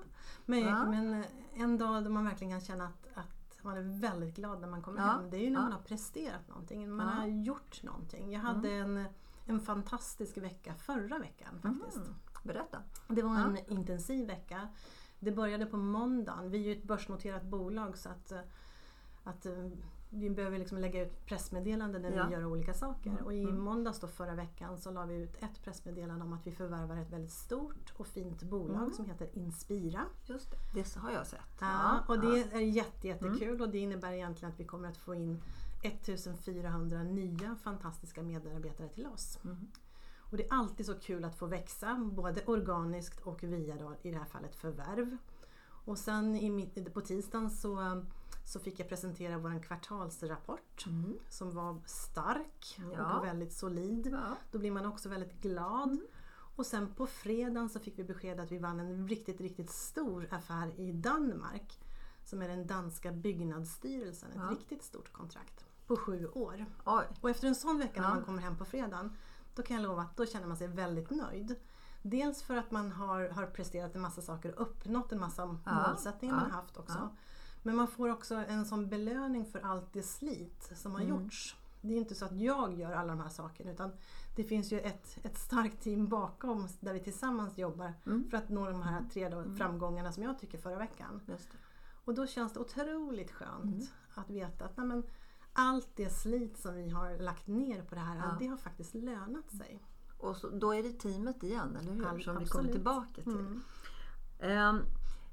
Men, 0.45 0.59
ja. 0.59 0.85
men 0.85 1.25
en 1.53 1.77
dag 1.77 2.03
då 2.03 2.09
man 2.09 2.25
verkligen 2.25 2.53
kan 2.53 2.61
känna 2.61 2.85
att, 2.85 3.07
att 3.13 3.63
man 3.63 3.77
är 3.77 3.99
väldigt 3.99 4.35
glad 4.35 4.61
när 4.61 4.67
man 4.67 4.81
kommer 4.81 5.01
hem. 5.01 5.29
Det 5.29 5.37
är 5.37 5.41
ju 5.41 5.49
när 5.49 5.61
man 5.61 5.71
har 5.71 5.81
presterat 5.81 6.47
någonting. 6.47 6.91
Man 6.91 7.07
har 7.07 7.27
gjort 7.27 7.83
någonting. 7.83 8.31
Jag 8.31 8.39
hade 8.39 8.71
mm. 8.71 8.97
en 8.97 9.07
en 9.45 9.59
fantastisk 9.59 10.37
vecka 10.37 10.73
förra 10.75 11.19
veckan 11.19 11.59
faktiskt. 11.61 11.97
Mm. 11.97 12.15
Berätta. 12.43 12.81
Det 13.07 13.21
var 13.21 13.35
en 13.35 13.57
ja. 13.67 13.73
intensiv 13.73 14.27
vecka. 14.27 14.69
Det 15.19 15.31
började 15.31 15.65
på 15.65 15.77
måndagen. 15.77 16.49
Vi 16.51 16.57
är 16.57 16.63
ju 16.63 16.71
ett 16.71 16.83
börsnoterat 16.83 17.43
bolag 17.43 17.97
så 17.97 18.09
att, 18.09 18.31
att 19.23 19.45
eh, 19.45 19.69
vi 20.09 20.29
behöver 20.29 20.59
liksom 20.59 20.77
lägga 20.77 21.01
ut 21.01 21.25
pressmeddelanden 21.25 22.01
när 22.01 22.11
ja. 22.11 22.27
vi 22.27 22.33
gör 22.33 22.45
olika 22.45 22.73
saker. 22.73 23.09
Mm. 23.09 23.25
Och 23.25 23.33
i 23.33 23.43
mm. 23.43 23.63
måndags 23.63 23.99
då 23.99 24.07
förra 24.07 24.35
veckan 24.35 24.77
så 24.77 24.91
la 24.91 25.05
vi 25.05 25.15
ut 25.15 25.35
ett 25.43 25.63
pressmeddelande 25.63 26.25
om 26.25 26.33
att 26.33 26.47
vi 26.47 26.51
förvärvar 26.51 26.97
ett 26.97 27.11
väldigt 27.11 27.31
stort 27.31 27.93
och 27.95 28.07
fint 28.07 28.43
bolag 28.43 28.81
mm. 28.81 28.93
som 28.93 29.05
heter 29.05 29.29
Inspira. 29.33 30.01
Just 30.25 30.51
det, 30.51 30.57
det 30.73 30.95
har 30.95 31.11
jag 31.11 31.27
sett. 31.27 31.39
Ja, 31.59 31.99
och 32.07 32.19
det 32.19 32.53
är 32.53 32.59
jätte, 32.59 33.07
jättekul 33.07 33.47
mm. 33.47 33.61
och 33.61 33.69
det 33.69 33.77
innebär 33.77 34.11
egentligen 34.11 34.53
att 34.53 34.59
vi 34.59 34.65
kommer 34.65 34.89
att 34.89 34.97
få 34.97 35.15
in 35.15 35.41
1400 35.83 37.03
nya 37.03 37.55
fantastiska 37.55 38.23
medarbetare 38.23 38.89
till 38.89 39.07
oss. 39.07 39.39
Mm. 39.43 39.67
Och 40.29 40.37
det 40.37 40.45
är 40.45 40.53
alltid 40.53 40.85
så 40.85 40.95
kul 40.95 41.25
att 41.25 41.35
få 41.35 41.45
växa, 41.45 41.95
både 42.13 42.43
organiskt 42.45 43.19
och 43.19 43.43
via 43.43 43.75
då, 43.75 43.95
i 44.01 44.11
det 44.11 44.17
här 44.17 44.25
fallet 44.25 44.55
förvärv. 44.55 45.17
Och 45.85 45.97
sen 45.97 46.35
i, 46.35 46.71
på 46.93 47.01
tisdagen 47.01 47.49
så, 47.49 48.03
så 48.45 48.59
fick 48.59 48.79
jag 48.79 48.89
presentera 48.89 49.37
vår 49.37 49.63
kvartalsrapport 49.63 50.85
mm. 50.87 51.17
som 51.29 51.55
var 51.55 51.81
stark 51.85 52.79
ja. 52.93 53.17
och 53.17 53.25
väldigt 53.25 53.53
solid. 53.53 54.07
Ja. 54.11 54.37
Då 54.51 54.59
blir 54.59 54.71
man 54.71 54.85
också 54.85 55.09
väldigt 55.09 55.41
glad. 55.41 55.89
Mm. 55.89 56.07
Och 56.55 56.65
sen 56.65 56.93
på 56.93 57.07
fredagen 57.07 57.69
så 57.69 57.79
fick 57.79 57.99
vi 57.99 58.03
besked 58.03 58.39
att 58.39 58.51
vi 58.51 58.57
vann 58.57 58.79
en 58.79 59.07
riktigt, 59.07 59.41
riktigt 59.41 59.69
stor 59.69 60.27
affär 60.31 60.79
i 60.79 60.91
Danmark. 60.91 61.79
Som 62.23 62.41
är 62.41 62.47
den 62.47 62.67
danska 62.67 63.11
byggnadsstyrelsen, 63.11 64.29
ett 64.29 64.37
ja. 64.39 64.49
riktigt 64.51 64.83
stort 64.83 65.11
kontrakt 65.11 65.65
på 65.87 65.95
sju 65.95 66.27
år. 66.27 66.65
Oj. 66.85 67.05
Och 67.21 67.29
efter 67.29 67.47
en 67.47 67.55
sån 67.55 67.77
vecka 67.77 68.01
när 68.01 68.09
man 68.09 68.23
kommer 68.23 68.41
hem 68.41 68.57
på 68.57 68.65
fredagen, 68.65 69.17
då 69.55 69.63
kan 69.63 69.75
jag 69.75 69.83
lova 69.83 70.01
att 70.01 70.17
då 70.17 70.25
känner 70.25 70.47
man 70.47 70.57
sig 70.57 70.67
väldigt 70.67 71.09
nöjd. 71.09 71.55
Dels 72.01 72.43
för 72.43 72.55
att 72.57 72.71
man 72.71 72.91
har, 72.91 73.29
har 73.29 73.45
presterat 73.45 73.95
en 73.95 74.01
massa 74.01 74.21
saker 74.21 74.55
och 74.55 74.61
uppnått 74.61 75.11
en 75.11 75.19
massa 75.19 75.57
ja. 75.65 75.87
målsättningar 75.87 76.35
ja. 76.35 76.41
man 76.41 76.51
haft 76.51 76.77
också. 76.77 76.97
Ja. 76.97 77.15
Men 77.63 77.75
man 77.75 77.87
får 77.87 78.09
också 78.09 78.35
en 78.35 78.65
sån 78.65 78.89
belöning 78.89 79.45
för 79.45 79.59
allt 79.59 79.93
det 79.93 80.03
slit 80.03 80.71
som 80.75 80.91
har 80.91 81.01
mm. 81.01 81.09
gjorts. 81.09 81.55
Det 81.81 81.93
är 81.93 81.97
inte 81.97 82.15
så 82.15 82.25
att 82.25 82.35
jag 82.35 82.73
gör 82.79 82.91
alla 82.91 83.07
de 83.07 83.21
här 83.21 83.29
sakerna 83.29 83.71
utan 83.71 83.91
det 84.35 84.43
finns 84.43 84.71
ju 84.71 84.79
ett, 84.79 85.17
ett 85.23 85.37
starkt 85.37 85.83
team 85.83 86.07
bakom 86.07 86.67
där 86.79 86.93
vi 86.93 86.99
tillsammans 86.99 87.57
jobbar 87.57 87.93
mm. 88.05 88.29
för 88.29 88.37
att 88.37 88.49
nå 88.49 88.69
de 88.69 88.81
här 88.81 89.05
tre 89.13 89.25
mm. 89.25 89.57
framgångarna 89.57 90.11
som 90.11 90.23
jag 90.23 90.39
tycker 90.39 90.57
förra 90.57 90.77
veckan. 90.77 91.21
Och 92.05 92.13
då 92.13 92.27
känns 92.27 92.53
det 92.53 92.59
otroligt 92.59 93.31
skönt 93.31 93.63
mm. 93.63 93.87
att 94.13 94.29
veta 94.29 94.65
att 94.65 94.77
nej 94.77 94.85
men, 94.85 95.03
allt 95.55 95.89
det 95.95 96.09
slit 96.09 96.57
som 96.57 96.75
vi 96.75 96.89
har 96.89 97.17
lagt 97.17 97.47
ner 97.47 97.81
på 97.81 97.95
det 97.95 98.01
här, 98.01 98.15
ja. 98.15 98.37
det 98.39 98.47
har 98.47 98.57
faktiskt 98.57 98.93
lönat 98.93 99.51
sig. 99.51 99.79
Och 100.17 100.37
så, 100.37 100.49
då 100.49 100.75
är 100.75 100.83
det 100.83 100.91
teamet 100.91 101.43
igen, 101.43 101.75
eller 101.75 101.91
hur? 101.91 102.05
All, 102.05 102.23
som 102.23 102.37
absolut. 102.37 102.41
vi 102.41 102.51
kommer 102.51 102.71
tillbaka 102.71 103.21
till. 103.23 103.61
Mm. 104.39 104.75
Um, 104.75 104.85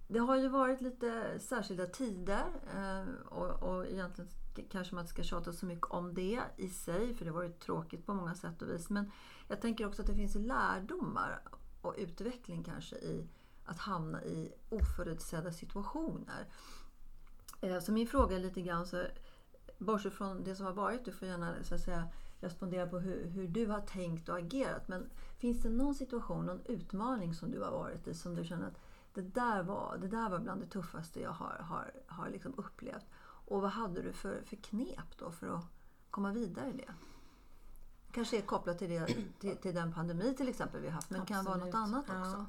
det 0.09 0.19
har 0.19 0.37
ju 0.37 0.49
varit 0.49 0.81
lite 0.81 1.39
särskilda 1.41 1.87
tider 1.87 2.45
uh, 2.77 3.15
och, 3.27 3.63
och 3.63 3.87
egentligen 3.87 4.31
kanske 4.71 4.95
man 4.95 5.03
inte 5.03 5.13
ska 5.13 5.23
tjata 5.23 5.53
så 5.53 5.67
mycket 5.67 5.87
om 5.87 6.15
det 6.15 6.41
i 6.57 6.69
sig 6.69 7.15
för 7.15 7.25
det 7.25 7.31
var 7.31 7.43
ju 7.43 7.53
tråkigt 7.53 8.07
på 8.07 8.15
många 8.15 8.35
sätt 8.35 8.63
och 8.63 8.69
vis. 8.69 8.91
Men 8.91 9.11
jag 9.49 9.61
tänker 9.61 9.87
också 9.87 10.03
att 10.03 10.09
det 10.09 10.15
finns 10.15 10.35
lärdomar 10.35 11.43
och 11.81 11.95
utveckling 11.99 12.65
kanske 12.65 12.97
i 12.97 13.29
att 13.65 13.79
hamna 13.79 14.25
i 14.25 14.53
oförutsedda 14.69 15.53
situationer. 15.53 16.49
Uh, 17.65 17.81
så 17.81 17.93
min 17.93 18.07
fråga 18.07 18.37
är 18.37 18.41
lite 18.41 18.63
grann 18.63 18.87
så 18.87 19.05
bortsett 19.83 20.13
från 20.13 20.45
det 20.45 20.57
som 20.57 20.67
har 20.67 20.73
varit, 20.73 21.05
du 21.05 21.13
får 21.13 21.29
gärna 21.29 21.55
så 21.63 21.75
att 21.75 21.81
säga, 21.81 22.09
respondera 22.41 22.87
på 22.87 22.99
hur, 22.99 23.27
hur, 23.27 23.49
du 23.49 23.67
har 23.67 23.81
tänkt 23.81 24.29
och 24.29 24.39
agerat. 24.39 24.89
Men 24.89 25.11
finns 25.39 25.63
det 25.63 25.69
någon 25.69 25.95
situation, 25.95 26.47
någon 26.47 26.61
utmaning 26.65 27.35
som 27.35 27.51
du 27.51 27.61
har 27.61 27.71
varit 27.71 28.09
i 28.09 28.15
som 28.15 28.35
du 28.35 28.45
känner 28.45 28.67
att 28.67 28.81
det 29.15 29.23
där 29.23 29.63
var, 29.63 29.99
det 30.01 30.09
där 30.09 30.31
var 30.31 30.39
bland 30.39 30.61
det 30.61 30.67
tuffaste 30.67 31.21
jag 31.21 31.33
har, 31.33 31.57
har, 31.61 31.91
har 32.07 32.29
liksom 32.29 32.55
upplevt. 32.57 33.07
Och 33.23 33.63
vad 33.63 33.71
hade 33.71 34.03
du 34.03 34.13
för, 34.13 34.43
för 34.45 34.57
knep 34.57 35.19
då 35.19 35.31
för 35.31 35.57
att 35.57 35.65
komma 36.11 36.33
vidare 36.33 36.69
i 36.69 36.77
det? 36.77 36.95
kanske 38.13 38.39
är 38.39 38.43
kopplat 38.43 38.79
till, 38.79 38.91
det, 38.91 39.07
till, 39.41 39.57
till 39.57 39.75
den 39.75 39.93
pandemi 39.93 40.35
till 40.35 40.49
exempel 40.49 40.81
vi 40.81 40.87
har 40.87 40.95
haft, 40.95 41.11
men 41.11 41.21
det 41.21 41.27
kan 41.27 41.45
vara 41.45 41.57
något 41.57 41.75
annat 41.75 42.05
också. 42.05 42.37
Ja. 42.39 42.47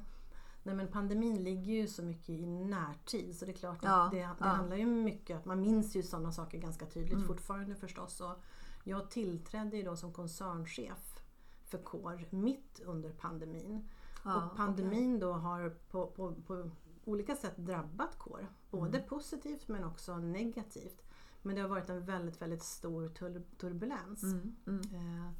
Nej 0.66 0.74
men 0.74 0.88
pandemin 0.88 1.44
ligger 1.44 1.72
ju 1.72 1.86
så 1.86 2.02
mycket 2.02 2.28
i 2.28 2.46
närtid 2.46 3.36
så 3.36 3.44
det 3.44 3.50
är 3.50 3.56
klart 3.56 3.78
ja, 3.82 4.04
att 4.04 4.10
det, 4.10 4.16
det 4.16 4.34
ja. 4.40 4.46
handlar 4.46 4.76
ju 4.76 4.86
mycket 4.86 5.36
att 5.36 5.44
man 5.44 5.60
minns 5.60 5.96
ju 5.96 6.02
sådana 6.02 6.32
saker 6.32 6.58
ganska 6.58 6.86
tydligt 6.86 7.14
mm. 7.14 7.26
fortfarande 7.26 7.74
förstås. 7.74 8.20
Och 8.20 8.42
jag 8.84 9.10
tillträdde 9.10 9.76
ju 9.76 9.82
då 9.82 9.96
som 9.96 10.12
koncernchef 10.12 11.20
för 11.64 11.78
KOR 11.78 12.26
mitt 12.30 12.80
under 12.84 13.10
pandemin. 13.10 13.88
Ja, 14.24 14.44
och 14.44 14.56
pandemin 14.56 15.16
okay. 15.16 15.20
då 15.20 15.32
har 15.32 15.70
på, 15.70 16.06
på, 16.06 16.34
på, 16.46 16.70
olika 17.04 17.36
sätt 17.36 17.56
drabbat 17.56 18.18
KOR. 18.18 18.46
Både 18.70 18.98
mm. 18.98 19.08
positivt 19.08 19.68
men 19.68 19.84
också 19.84 20.18
negativt. 20.18 21.02
Men 21.42 21.56
det 21.56 21.62
har 21.62 21.68
varit 21.68 21.90
en 21.90 22.04
väldigt, 22.04 22.42
väldigt 22.42 22.62
stor 22.62 23.08
turbulens. 23.58 24.22
Mm, 24.22 24.56
mm. 24.66 24.80
Eh, 24.80 25.30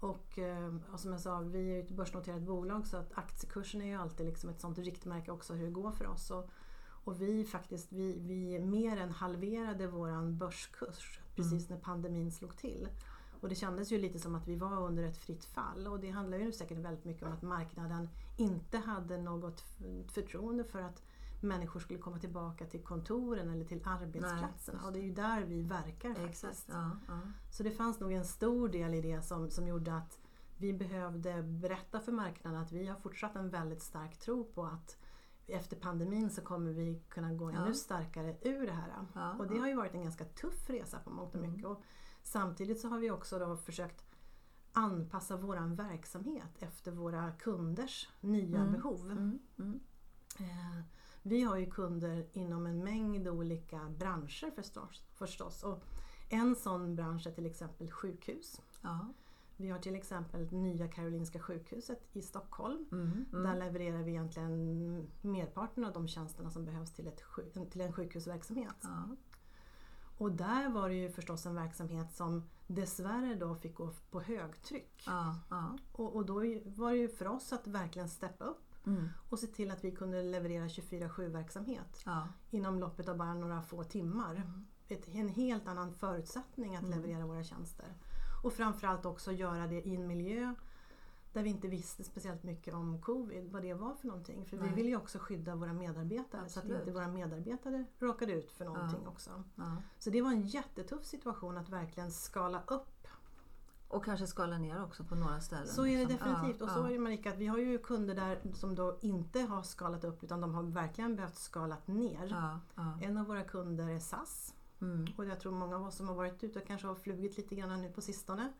och, 0.00 0.38
eh, 0.38 0.74
och, 0.92 1.00
som 1.00 1.12
jag 1.12 1.20
sa, 1.20 1.40
vi 1.40 1.58
är 1.58 1.74
ju 1.74 1.80
ett 1.80 1.90
börsnoterat 1.90 2.42
bolag 2.42 2.86
så 2.86 2.96
att 2.96 3.18
aktiekursen 3.18 3.82
är 3.82 3.86
ju 3.86 3.94
alltid 3.94 4.26
liksom 4.26 4.50
ett 4.50 4.60
sånt 4.60 4.78
riktmärke 4.78 5.30
också 5.30 5.54
hur 5.54 5.64
det 5.64 5.72
går 5.72 5.92
för 5.92 6.06
oss. 6.06 6.30
Och, 6.30 6.50
och 7.04 7.22
vi 7.22 7.44
faktiskt, 7.44 7.92
vi, 7.92 8.18
vi 8.18 8.58
mer 8.58 8.96
än 8.96 9.10
halverade 9.10 9.86
våran 9.86 10.38
börskurs 10.38 11.20
precis 11.34 11.68
mm. 11.68 11.76
när 11.78 11.84
pandemin 11.84 12.32
slog 12.32 12.56
till. 12.56 12.88
Och 13.40 13.48
det 13.48 13.54
kändes 13.54 13.92
ju 13.92 13.98
lite 13.98 14.18
som 14.18 14.34
att 14.34 14.48
vi 14.48 14.56
var 14.56 14.82
under 14.82 15.02
ett 15.02 15.16
fritt 15.16 15.44
fall 15.44 15.86
och 15.86 16.00
det 16.00 16.10
handlar 16.10 16.38
ju 16.38 16.52
säkert 16.52 16.78
väldigt 16.78 17.04
mycket 17.04 17.22
om 17.22 17.32
att 17.32 17.42
marknaden 17.42 18.08
inte 18.36 18.78
hade 18.78 19.18
något 19.18 19.64
förtroende 20.08 20.64
för 20.64 20.82
att 20.82 21.02
människor 21.40 21.80
skulle 21.80 21.98
komma 21.98 22.18
tillbaka 22.18 22.66
till 22.66 22.82
kontoren 22.82 23.50
eller 23.50 23.64
till 23.64 23.82
arbetsplatserna. 23.84 24.78
Nej, 24.78 24.86
och 24.86 24.92
det 24.92 24.98
är 24.98 25.02
ju 25.02 25.14
där 25.14 25.44
vi 25.44 25.62
verkar 25.62 26.14
faktiskt. 26.14 26.68
Ja, 26.72 26.90
ja. 27.08 27.20
Så 27.50 27.62
det 27.62 27.70
fanns 27.70 28.00
nog 28.00 28.12
en 28.12 28.24
stor 28.24 28.68
del 28.68 28.94
i 28.94 29.00
det 29.00 29.22
som, 29.22 29.50
som 29.50 29.68
gjorde 29.68 29.94
att 29.96 30.18
vi 30.56 30.72
behövde 30.72 31.42
berätta 31.42 32.00
för 32.00 32.12
marknaden 32.12 32.60
att 32.60 32.72
vi 32.72 32.86
har 32.86 32.96
fortsatt 32.96 33.36
en 33.36 33.50
väldigt 33.50 33.82
stark 33.82 34.18
tro 34.18 34.44
på 34.44 34.64
att 34.64 34.96
efter 35.46 35.76
pandemin 35.76 36.30
så 36.30 36.40
kommer 36.42 36.72
vi 36.72 37.02
kunna 37.08 37.32
gå 37.32 37.44
ännu 37.44 37.66
ja. 37.66 37.74
starkare 37.74 38.36
ur 38.42 38.66
det 38.66 38.72
här. 38.72 39.06
och 39.38 39.46
det 39.46 39.58
har 39.58 39.68
ju 39.68 39.74
varit 39.74 39.94
en 39.94 40.02
ganska 40.02 40.24
tuff 40.24 40.70
resa 40.70 40.98
på 40.98 41.10
mångt 41.10 41.34
och 41.34 41.40
mycket. 41.40 41.64
Mm. 41.64 41.70
Och 41.70 41.82
samtidigt 42.22 42.80
så 42.80 42.88
har 42.88 42.98
vi 42.98 43.10
också 43.10 43.38
då 43.38 43.56
försökt 43.56 44.04
anpassa 44.72 45.36
våran 45.36 45.74
verksamhet 45.74 46.56
efter 46.58 46.92
våra 46.92 47.32
kunders 47.32 48.08
nya 48.20 48.58
mm. 48.58 48.72
behov. 48.72 49.10
Mm. 49.10 49.38
mm. 49.58 49.80
Eh, 50.38 50.80
vi 51.26 51.42
har 51.42 51.56
ju 51.56 51.70
kunder 51.70 52.26
inom 52.32 52.66
en 52.66 52.84
mängd 52.84 53.28
olika 53.28 53.94
branscher 53.98 54.50
förstås. 54.50 55.02
förstås. 55.14 55.62
Och 55.62 55.82
en 56.28 56.56
sån 56.56 56.96
bransch 56.96 57.26
är 57.26 57.30
till 57.30 57.46
exempel 57.46 57.90
sjukhus. 57.90 58.60
Ja. 58.80 59.12
Vi 59.56 59.70
har 59.70 59.78
till 59.78 59.94
exempel 59.94 60.52
Nya 60.52 60.88
Karolinska 60.88 61.38
sjukhuset 61.38 62.08
i 62.12 62.22
Stockholm. 62.22 62.86
Mm, 62.92 63.26
mm. 63.32 63.42
Där 63.42 63.56
levererar 63.56 64.02
vi 64.02 64.10
egentligen 64.10 65.10
merparten 65.20 65.84
av 65.84 65.92
de 65.92 66.08
tjänsterna 66.08 66.50
som 66.50 66.64
behövs 66.64 66.92
till, 66.92 67.06
ett, 67.06 67.22
till 67.70 67.80
en 67.80 67.92
sjukhusverksamhet. 67.92 68.76
Ja. 68.82 69.16
Och 70.18 70.32
där 70.32 70.68
var 70.68 70.88
det 70.88 70.94
ju 70.94 71.10
förstås 71.10 71.46
en 71.46 71.54
verksamhet 71.54 72.14
som 72.14 72.42
dessvärre 72.66 73.34
då 73.34 73.54
fick 73.54 73.74
gå 73.74 73.92
på 74.10 74.20
högtryck. 74.20 75.02
Ja, 75.06 75.36
ja. 75.50 75.78
Och, 75.92 76.16
och, 76.16 76.26
då 76.26 76.34
var 76.64 76.90
det 76.90 76.98
ju 76.98 77.08
för 77.08 77.28
oss 77.28 77.52
att 77.52 77.66
verkligen 77.66 78.08
steppa 78.08 78.44
upp 78.44 78.65
Mm. 78.86 79.08
Och 79.28 79.38
se 79.38 79.46
till 79.46 79.70
att 79.70 79.84
vi 79.84 79.90
kunde 79.90 80.22
leverera 80.22 80.66
24-7 80.66 81.28
verksamhet 81.28 82.02
ja. 82.04 82.28
inom 82.50 82.78
loppet 82.78 83.08
av 83.08 83.16
bara 83.16 83.34
några 83.34 83.62
få 83.62 83.84
timmar. 83.84 84.34
Mm. 84.34 84.66
Ett, 84.88 85.08
en 85.08 85.28
helt 85.28 85.68
annan 85.68 85.94
förutsättning 85.94 86.76
att 86.76 86.82
mm. 86.82 86.98
leverera 86.98 87.26
våra 87.26 87.44
tjänster. 87.44 87.86
Och 88.44 88.52
framförallt 88.52 89.06
också 89.06 89.32
göra 89.32 89.66
det 89.66 89.86
i 89.86 89.94
en 89.94 90.06
miljö 90.06 90.54
där 91.36 91.42
vi 91.42 91.50
inte 91.50 91.68
visste 91.68 92.04
speciellt 92.04 92.42
mycket 92.42 92.74
om 92.74 93.00
covid, 93.00 93.52
vad 93.52 93.62
det 93.62 93.74
var 93.74 93.94
för 93.94 94.06
någonting. 94.06 94.46
För 94.46 94.56
Nej. 94.56 94.68
vi 94.68 94.74
ville 94.74 94.88
ju 94.88 94.96
också 94.96 95.18
skydda 95.18 95.54
våra 95.54 95.72
medarbetare 95.72 96.42
Absolut. 96.42 96.52
så 96.52 96.74
att 96.74 96.80
inte 96.80 96.92
våra 96.92 97.08
medarbetare 97.08 97.84
råkade 97.98 98.32
ut 98.32 98.52
för 98.52 98.64
någonting 98.64 99.00
ja. 99.04 99.10
också. 99.10 99.44
Ja. 99.56 99.76
Så 99.98 100.10
det 100.10 100.22
var 100.22 100.30
en 100.30 100.46
jättetuff 100.46 101.04
situation 101.04 101.58
att 101.58 101.68
verkligen 101.68 102.10
skala 102.10 102.62
upp 102.66 102.95
och 103.88 104.04
kanske 104.04 104.26
skala 104.26 104.58
ner 104.58 104.84
också 104.84 105.04
på 105.04 105.14
några 105.14 105.40
ställen. 105.40 105.66
Så 105.66 105.86
är 105.86 105.98
det 105.98 106.06
liksom. 106.06 106.32
definitivt. 106.32 106.60
Ja, 106.60 106.66
och 106.66 106.70
så 106.70 106.78
ja. 106.78 106.88
är 106.88 106.92
det 106.92 106.98
Marika, 106.98 107.30
att 107.30 107.38
vi 107.38 107.46
har 107.46 107.58
ju 107.58 107.78
kunder 107.78 108.14
där 108.14 108.40
som 108.54 108.74
då 108.74 108.98
inte 109.00 109.40
har 109.40 109.62
skalat 109.62 110.04
upp 110.04 110.24
utan 110.24 110.40
de 110.40 110.54
har 110.54 110.62
verkligen 110.62 111.16
behövt 111.16 111.36
skalat 111.36 111.86
ner. 111.88 112.26
Ja, 112.74 112.98
en 113.02 113.18
av 113.18 113.26
våra 113.26 113.42
kunder 113.42 113.88
är 113.88 113.98
SAS. 113.98 114.54
Mm. 114.80 115.06
Och 115.16 115.24
jag 115.24 115.40
tror 115.40 115.52
många 115.52 115.76
av 115.76 115.82
oss 115.82 115.96
som 115.96 116.08
har 116.08 116.14
varit 116.14 116.44
ute 116.44 116.58
och 116.58 116.66
kanske 116.66 116.86
har 116.86 116.94
flugit 116.94 117.36
lite 117.36 117.54
grann 117.54 117.82
nu 117.82 117.88
på 117.92 118.00
sistone 118.00 118.52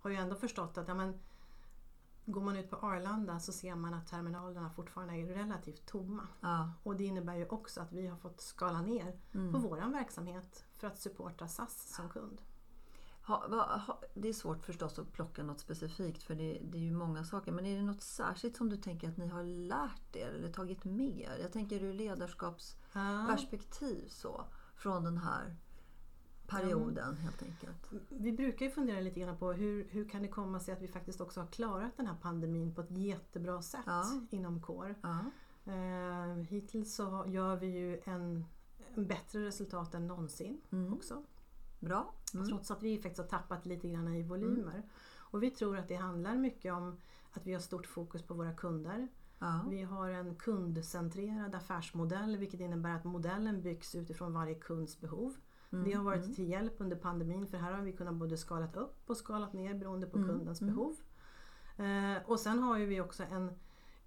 har 0.00 0.10
ju 0.10 0.16
ändå 0.16 0.34
förstått 0.36 0.78
att 0.78 0.88
ja, 0.88 0.94
men, 0.94 1.18
går 2.24 2.40
man 2.40 2.56
ut 2.56 2.70
på 2.70 2.76
Arlanda 2.76 3.40
så 3.40 3.52
ser 3.52 3.74
man 3.74 3.94
att 3.94 4.06
terminalerna 4.06 4.70
fortfarande 4.70 5.14
är 5.14 5.26
relativt 5.26 5.86
tomma. 5.86 6.28
Och 6.82 6.96
det 6.96 7.04
innebär 7.04 7.34
ju 7.34 7.48
också 7.48 7.80
att 7.80 7.92
vi 7.92 8.06
har 8.06 8.16
fått 8.16 8.40
skala 8.40 8.82
ner 8.82 9.18
mm. 9.34 9.52
på 9.52 9.58
våran 9.58 9.92
verksamhet 9.92 10.64
för 10.72 10.86
att 10.86 10.98
supporta 10.98 11.48
SAS 11.48 11.94
som 11.94 12.08
kund. 12.08 12.42
Ha, 13.22 13.46
ha, 13.86 14.00
det 14.14 14.28
är 14.28 14.32
svårt 14.32 14.64
förstås 14.64 14.98
att 14.98 15.12
plocka 15.12 15.42
något 15.42 15.60
specifikt 15.60 16.22
för 16.22 16.34
det, 16.34 16.58
det, 16.62 16.78
är 16.78 16.82
ju 16.82 16.92
många 16.92 17.24
saker. 17.24 17.52
Men 17.52 17.66
är 17.66 17.76
det 17.76 17.82
något 17.82 18.02
särskilt 18.02 18.56
som 18.56 18.68
du 18.68 18.76
tänker 18.76 19.08
att 19.08 19.16
ni 19.16 19.28
har 19.28 19.44
lärt 19.44 20.16
er 20.16 20.28
eller 20.28 20.52
tagit 20.52 20.84
med 20.84 21.20
er? 21.20 21.38
Jag 21.42 21.52
tänker 21.52 21.82
ur 21.82 21.94
ledarskapsperspektiv 21.94 24.08
så, 24.08 24.44
från 24.74 25.04
den 25.04 25.18
här 25.18 25.56
perioden 26.50 27.16
helt 27.16 27.42
enkelt. 27.42 27.92
Vi 28.08 28.32
brukar 28.32 28.66
ju 28.66 28.72
fundera 28.72 29.00
lite 29.00 29.20
grann 29.20 29.36
på 29.36 29.52
hur, 29.52 29.88
hur 29.90 30.08
kan 30.08 30.22
det 30.22 30.28
komma 30.28 30.60
sig 30.60 30.74
att 30.74 30.82
vi 30.82 30.88
faktiskt 30.88 31.20
också 31.20 31.40
har 31.40 31.46
klarat 31.46 31.96
den 31.96 32.06
här 32.06 32.16
pandemin 32.22 32.74
på 32.74 32.80
ett 32.80 32.90
jättebra 32.90 33.62
sätt 33.62 33.80
ja. 33.86 34.20
inom 34.30 34.62
KOR. 34.62 34.94
Ja. 35.02 35.18
Eh, 35.72 36.34
hittills 36.34 36.94
så 36.94 37.24
gör 37.28 37.56
vi 37.56 37.66
ju 37.66 38.00
en, 38.04 38.44
en 38.94 39.06
bättre 39.06 39.46
resultat 39.46 39.94
än 39.94 40.06
någonsin 40.06 40.60
mm. 40.70 40.94
också. 40.94 41.24
Bra. 41.80 42.14
Mm. 42.34 42.48
Trots 42.48 42.70
att 42.70 42.82
vi 42.82 42.98
faktiskt 42.98 43.18
har 43.18 43.38
tappat 43.38 43.66
lite 43.66 43.88
grann 43.88 44.14
i 44.14 44.22
volymer. 44.22 44.74
Mm. 44.74 44.82
Och 45.18 45.42
vi 45.42 45.50
tror 45.50 45.76
att 45.76 45.88
det 45.88 45.94
handlar 45.94 46.36
mycket 46.36 46.72
om 46.72 46.96
att 47.32 47.46
vi 47.46 47.52
har 47.52 47.60
stort 47.60 47.86
fokus 47.86 48.22
på 48.22 48.34
våra 48.34 48.52
kunder. 48.52 49.08
Ja. 49.38 49.60
Vi 49.70 49.82
har 49.82 50.08
en 50.08 50.34
kundcentrerad 50.34 51.54
affärsmodell 51.54 52.36
vilket 52.36 52.60
innebär 52.60 52.94
att 52.94 53.04
modellen 53.04 53.62
byggs 53.62 53.94
utifrån 53.94 54.32
varje 54.32 54.54
kunds 54.54 55.00
behov. 55.00 55.34
Mm. 55.72 55.84
Det 55.84 55.92
har 55.92 56.04
varit 56.04 56.24
mm. 56.24 56.34
till 56.34 56.48
hjälp 56.48 56.74
under 56.78 56.96
pandemin 56.96 57.46
för 57.46 57.58
här 57.58 57.72
har 57.72 57.82
vi 57.82 57.92
kunnat 57.92 58.14
både 58.14 58.36
skalat 58.36 58.76
upp 58.76 59.10
och 59.10 59.16
skalat 59.16 59.52
ner 59.52 59.74
beroende 59.74 60.06
på 60.06 60.18
mm. 60.18 60.28
kundens 60.28 60.60
mm. 60.60 60.74
behov. 60.74 60.96
Eh, 61.76 62.22
och 62.26 62.40
sen 62.40 62.58
har 62.58 62.78
ju 62.78 62.86
vi 62.86 63.00
också 63.00 63.22
en 63.22 63.50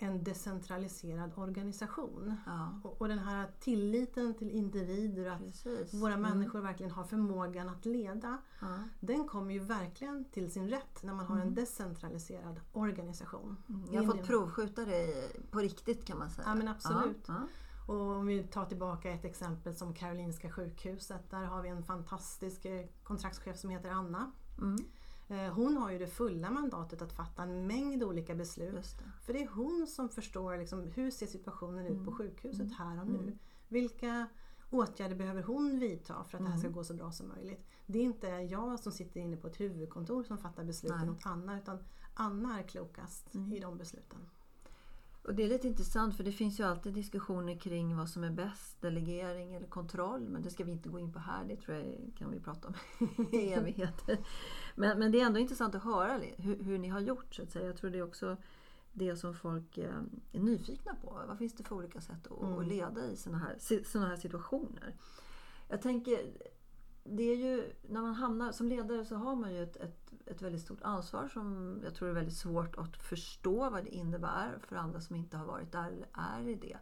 en 0.04 0.24
decentraliserad 0.24 1.32
organisation. 1.36 2.36
Ja. 2.46 2.80
Och, 2.84 3.02
och, 3.02 3.08
den 3.08 3.20
här 3.20 3.52
tilliten 3.60 4.34
till 4.34 4.52
individer, 4.52 5.26
att 5.26 5.40
Precis. 5.40 5.94
våra 5.94 6.14
mm. 6.14 6.32
människor 6.32 6.60
verkligen 6.60 6.92
har 6.92 7.04
förmågan 7.04 7.70
att 7.70 7.86
leda. 7.86 8.38
Ja. 8.60 8.78
Den 9.00 9.28
kommer 9.28 9.54
ju 9.54 9.60
verkligen 9.60 10.26
till 10.26 10.52
sin 10.52 10.70
rätt 10.70 11.04
när 11.04 11.14
man 11.14 11.26
har 11.26 11.36
mm. 11.36 11.48
en 11.48 11.54
decentraliserad 11.54 12.60
organisation. 12.74 13.58
Mm. 13.70 13.94
Jag 13.94 14.04
har 14.04 14.14
fått 14.14 14.28
provskjuta 14.28 14.86
det 14.86 15.32
på 15.52 15.60
riktigt 15.60 16.06
kan 16.06 16.18
man 16.18 16.30
säga. 16.30 16.48
Ja 16.48 16.56
men 16.56 16.68
absolut. 16.68 17.26
Ja. 17.28 17.48
Och 17.88 18.02
om 18.02 18.26
vi 18.26 18.44
tar 18.44 18.66
tillbaka 18.66 19.12
ett 19.12 19.26
exempel 19.26 19.76
som 19.76 19.94
Karolinska 19.94 20.52
sjukhuset. 20.52 21.30
Där 21.30 21.44
har 21.44 21.62
vi 21.62 21.70
en 21.70 21.84
fantastisk 21.84 22.66
eh, 22.66 22.86
kontraktschef 23.04 23.58
som 23.58 23.70
heter 23.70 23.90
Anna. 23.90 24.32
Eh, 25.28 25.54
hon 25.54 25.78
har 25.78 25.92
ju 25.92 26.00
det 26.00 26.08
fulla 26.08 26.52
mandatet 26.52 27.02
att 27.02 27.14
fatta 27.14 27.44
en 27.44 27.68
mängd 27.68 28.04
olika 28.04 28.36
beslut. 28.36 28.98
Det. 28.98 29.12
För 29.26 29.34
det 29.34 29.44
är 29.44 29.48
hon 29.48 29.88
som 29.88 30.10
förstår 30.10 30.58
liksom, 30.58 30.92
hur 30.96 31.12
ser 31.12 31.28
situationen 31.28 31.86
ut 31.86 32.06
på 32.06 32.12
mm. 32.12 32.16
sjukhuset 32.16 32.62
mm. 32.62 32.74
här 32.74 33.02
och 33.02 33.08
nu. 33.08 33.20
Mm. 33.20 33.38
Vilka 33.68 34.28
åtgärder 34.70 35.16
behöver 35.16 35.44
hon 35.44 35.80
vidta 35.80 36.24
för 36.24 36.38
att 36.38 36.44
det 36.44 36.50
här 36.50 36.58
ska 36.58 36.70
gå 36.70 36.84
så 36.84 36.94
bra 36.94 37.12
som 37.12 37.28
möjligt. 37.28 37.68
Det 37.86 38.00
är 38.00 38.04
inte 38.04 38.28
jag 38.28 38.80
som 38.80 38.92
sitter 38.92 39.20
inne 39.20 39.38
på 39.38 39.48
ett 39.48 39.60
huvudkontor 39.60 40.24
som 40.24 40.38
fattar 40.38 40.64
besluten 40.64 41.10
åt 41.10 41.26
Anna 41.26 41.58
utan 41.58 41.78
Anna 42.14 42.60
är 42.60 42.64
klokast 42.64 43.36
i 43.36 43.60
de 43.60 43.78
besluten. 43.78 44.30
Och 45.24 45.36
Det 45.36 45.44
är 45.44 45.50
lite 45.50 45.68
intressant 45.68 46.18
för 46.18 46.24
det 46.24 46.32
finns 46.32 46.60
ju 46.60 46.64
alltid 46.64 46.94
diskussioner 46.94 47.56
kring 47.56 47.98
vad 47.98 48.10
som 48.10 48.24
är 48.24 48.30
bäst, 48.30 48.82
delegering 48.82 49.54
eller 49.54 49.68
kontroll. 49.68 50.30
Men 50.30 50.42
det 50.42 50.50
ska 50.50 50.64
vi 50.64 50.72
inte 50.72 50.90
gå 50.90 51.00
in 51.00 51.14
på 51.14 51.20
här, 51.20 51.46
det 51.46 51.56
tror 51.56 51.78
jag 51.78 51.86
kan 52.18 52.32
vi 52.32 52.40
prata 52.40 52.68
om 52.68 52.74
i 53.32 53.54
evigheter. 53.54 54.18
Men, 54.76 55.00
men 55.00 55.12
det 55.12 55.22
är 55.22 55.26
ändå 55.26 55.40
intressant 55.40 55.76
att 55.76 55.84
höra 55.84 56.20
hur, 56.38 56.64
hur, 56.64 56.78
ni 56.78 56.88
har 56.88 57.00
gjort. 57.00 57.36
Så 57.36 57.44
att 57.44 57.52
säga. 57.52 57.66
Jag 57.66 57.78
tror 57.78 57.90
det 57.90 57.98
är 57.98 58.04
också 58.04 58.38
det 58.92 59.16
som 59.16 59.34
folk 59.34 59.78
eh, 59.78 60.02
är 60.32 60.40
nyfikna 60.40 60.96
på. 60.96 61.22
Vad 61.28 61.38
finns 61.38 61.54
det 61.54 61.64
för 61.64 61.76
olika 61.76 62.02
sätt 62.02 62.28
att, 62.28 62.42
mm. 62.42 62.68
leda 62.68 63.06
i 63.08 63.16
sådana 63.16 63.40
här, 63.40 63.84
såna 63.84 64.08
här 64.08 64.18
situationer? 64.18 64.96
Jag 65.68 65.82
tänker, 65.82 66.20
det 67.04 67.24
är 67.24 67.36
ju, 67.36 67.74
när 67.82 68.02
man 68.02 68.14
hamnar 68.14 68.52
som 68.52 68.68
ledare 68.68 69.06
så 69.06 69.16
har 69.16 69.36
man 69.36 69.54
ju 69.54 69.64
ett, 69.64 69.76
ett, 69.76 70.14
ett 70.26 70.42
väldigt 70.42 70.62
stort 70.62 70.82
ansvar 70.82 71.28
som 71.28 71.80
jag 71.84 71.96
tror 71.96 72.10
är 72.10 72.14
väldigt 72.14 72.38
svårt 72.38 72.78
att 72.78 72.98
förstå 72.98 73.70
vad 73.70 73.84
det 73.84 73.96
innebär 73.96 74.60
för 74.68 74.76
andra 74.76 75.02
som 75.02 75.16
inte 75.16 75.38
har 75.38 75.46
varit 75.46 75.72
där 75.72 75.88
eller 75.88 76.08
är 76.14 76.48
i 76.48 76.56
det. 76.56 76.78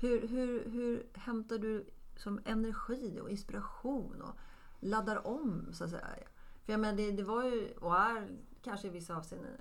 Hur, 0.00 0.28
hur, 0.28 0.70
hur 0.70 1.06
hämtar 1.14 1.58
du 1.58 1.86
som 2.16 2.40
energi 2.44 3.20
och 3.22 3.30
inspiration 3.30 4.22
och 4.22 4.36
laddar 4.80 5.26
om 5.26 5.66
så 5.72 5.84
att 5.84 5.90
säga? 5.90 6.04
För 6.64 6.72
jag 6.72 6.80
menar, 6.80 6.96
det, 6.96 7.10
det 7.10 7.22
var 7.22 7.44
ju 7.44 7.72
och 7.80 7.96
är 7.96 8.28
kanske 8.62 8.86
i 8.86 8.90
vissa 8.90 9.16
avseenden 9.16 9.52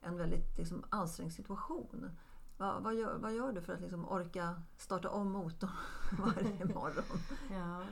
en 0.00 0.16
väldigt 0.16 0.58
liksom, 0.58 0.84
ansträngd 0.88 1.32
situation. 1.32 2.10
Va, 2.56 2.80
vad, 2.80 2.94
gör, 2.94 3.18
vad 3.18 3.34
gör 3.34 3.52
du 3.52 3.60
för 3.60 3.72
att 3.72 3.80
liksom 3.80 4.08
orka 4.08 4.62
starta 4.76 5.10
om 5.10 5.32
motorn 5.32 5.70
varje 6.18 6.64
morgon? 6.64 7.18
ja. 7.50 7.82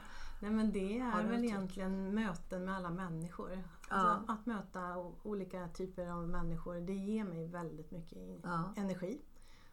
Nej 0.40 0.50
men 0.50 0.73
det 0.73 0.99
är 0.99 1.28
väl 1.28 1.45
egentligen 1.45 2.14
möten 2.14 2.64
med 2.64 2.75
alla 2.75 2.90
människor. 2.90 3.62
Alltså 3.88 4.25
ja. 4.26 4.35
Att 4.35 4.47
möta 4.47 5.12
olika 5.23 5.69
typer 5.69 6.07
av 6.11 6.28
människor 6.28 6.81
det 6.81 6.95
ger 6.95 7.25
mig 7.25 7.47
väldigt 7.47 7.90
mycket 7.90 8.40
ja. 8.43 8.73
energi. 8.76 9.21